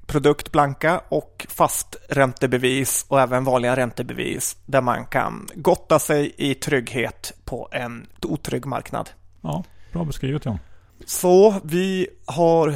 produkt 0.07 0.53
Blanka 0.53 1.01
och 1.09 1.47
fast 1.49 1.97
räntebevis 2.09 3.07
och 3.09 3.21
även 3.21 3.45
vanliga 3.45 3.77
räntebevis 3.77 4.57
där 4.67 4.81
man 4.81 5.07
kan 5.07 5.49
gotta 5.55 5.99
sig 5.99 6.35
i 6.37 6.55
trygghet 6.55 7.33
på 7.45 7.69
en 7.73 8.07
otrygg 8.23 8.67
marknad. 8.67 9.11
Ja, 9.41 9.65
bra 9.93 10.05
beskrivet 10.05 10.45
John. 10.45 10.59
Så 11.07 11.61
vi 11.65 12.09
har 12.27 12.75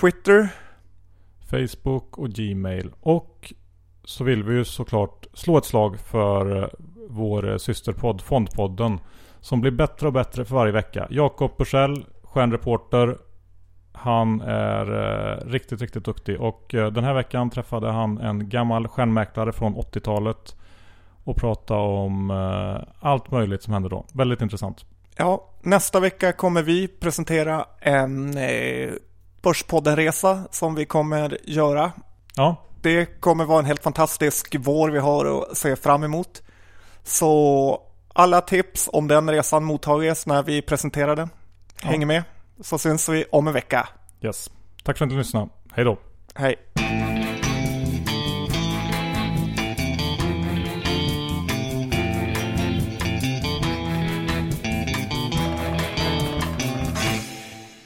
Twitter, 0.00 0.48
Facebook 1.50 2.18
och 2.18 2.28
Gmail. 2.28 2.90
Och 3.00 3.52
så 4.04 4.24
vill 4.24 4.42
vi 4.42 4.54
ju 4.54 4.64
såklart 4.64 5.26
slå 5.34 5.58
ett 5.58 5.64
slag 5.64 6.00
för 6.00 6.70
vår 7.08 7.58
systerpodd 7.58 8.20
Fondpodden. 8.20 9.00
Som 9.40 9.60
blir 9.60 9.70
bättre 9.70 10.06
och 10.06 10.12
bättre 10.12 10.44
för 10.44 10.54
varje 10.54 10.72
vecka. 10.72 11.06
Jakob 11.10 11.56
Bursell, 11.58 12.06
stjärnreporter. 12.22 13.18
Han 13.92 14.40
är 14.40 14.86
eh, 15.32 15.46
riktigt, 15.46 15.80
riktigt 15.80 16.04
duktig. 16.04 16.40
Och 16.40 16.74
eh, 16.74 16.92
den 16.92 17.04
här 17.04 17.14
veckan 17.14 17.50
träffade 17.50 17.90
han 17.90 18.18
en 18.18 18.48
gammal 18.48 18.88
stjärnmäklare 18.88 19.52
från 19.52 19.74
80-talet. 19.74 20.56
Och 21.24 21.36
pratade 21.36 21.80
om 21.80 22.30
eh, 22.30 23.08
allt 23.08 23.30
möjligt 23.30 23.62
som 23.62 23.72
hände 23.72 23.88
då. 23.88 24.04
Väldigt 24.12 24.40
intressant. 24.40 24.84
Ja, 25.16 25.50
nästa 25.62 26.00
vecka 26.00 26.32
kommer 26.32 26.62
vi 26.62 26.88
presentera 26.88 27.66
en 27.80 28.36
eh, 28.38 28.90
Börspodden-resa 29.42 30.42
som 30.50 30.74
vi 30.74 30.84
kommer 30.84 31.38
göra. 31.44 31.92
Ja. 32.36 32.56
Det 32.82 33.06
kommer 33.20 33.44
vara 33.44 33.58
en 33.58 33.64
helt 33.64 33.82
fantastisk 33.82 34.56
vår 34.58 34.90
vi 34.90 34.98
har 34.98 35.42
att 35.42 35.56
se 35.56 35.76
fram 35.76 36.04
emot. 36.04 36.42
Så 37.04 37.80
alla 38.14 38.40
tips 38.40 38.88
om 38.92 39.08
den 39.08 39.30
resan 39.30 39.64
mottages 39.64 40.26
när 40.26 40.42
vi 40.42 40.62
presenterar 40.62 41.16
den. 41.16 41.28
Häng 41.82 42.00
ja. 42.00 42.06
med 42.06 42.22
så 42.60 42.78
syns 42.78 43.08
vi 43.08 43.24
om 43.32 43.46
en 43.46 43.54
vecka. 43.54 43.88
Yes. 44.20 44.50
Tack 44.84 44.98
för 44.98 45.04
att 45.04 45.10
du 45.10 45.18
lyssnade. 45.18 45.48
Hej 45.72 45.84
då. 45.84 45.98
Hej. 46.34 46.56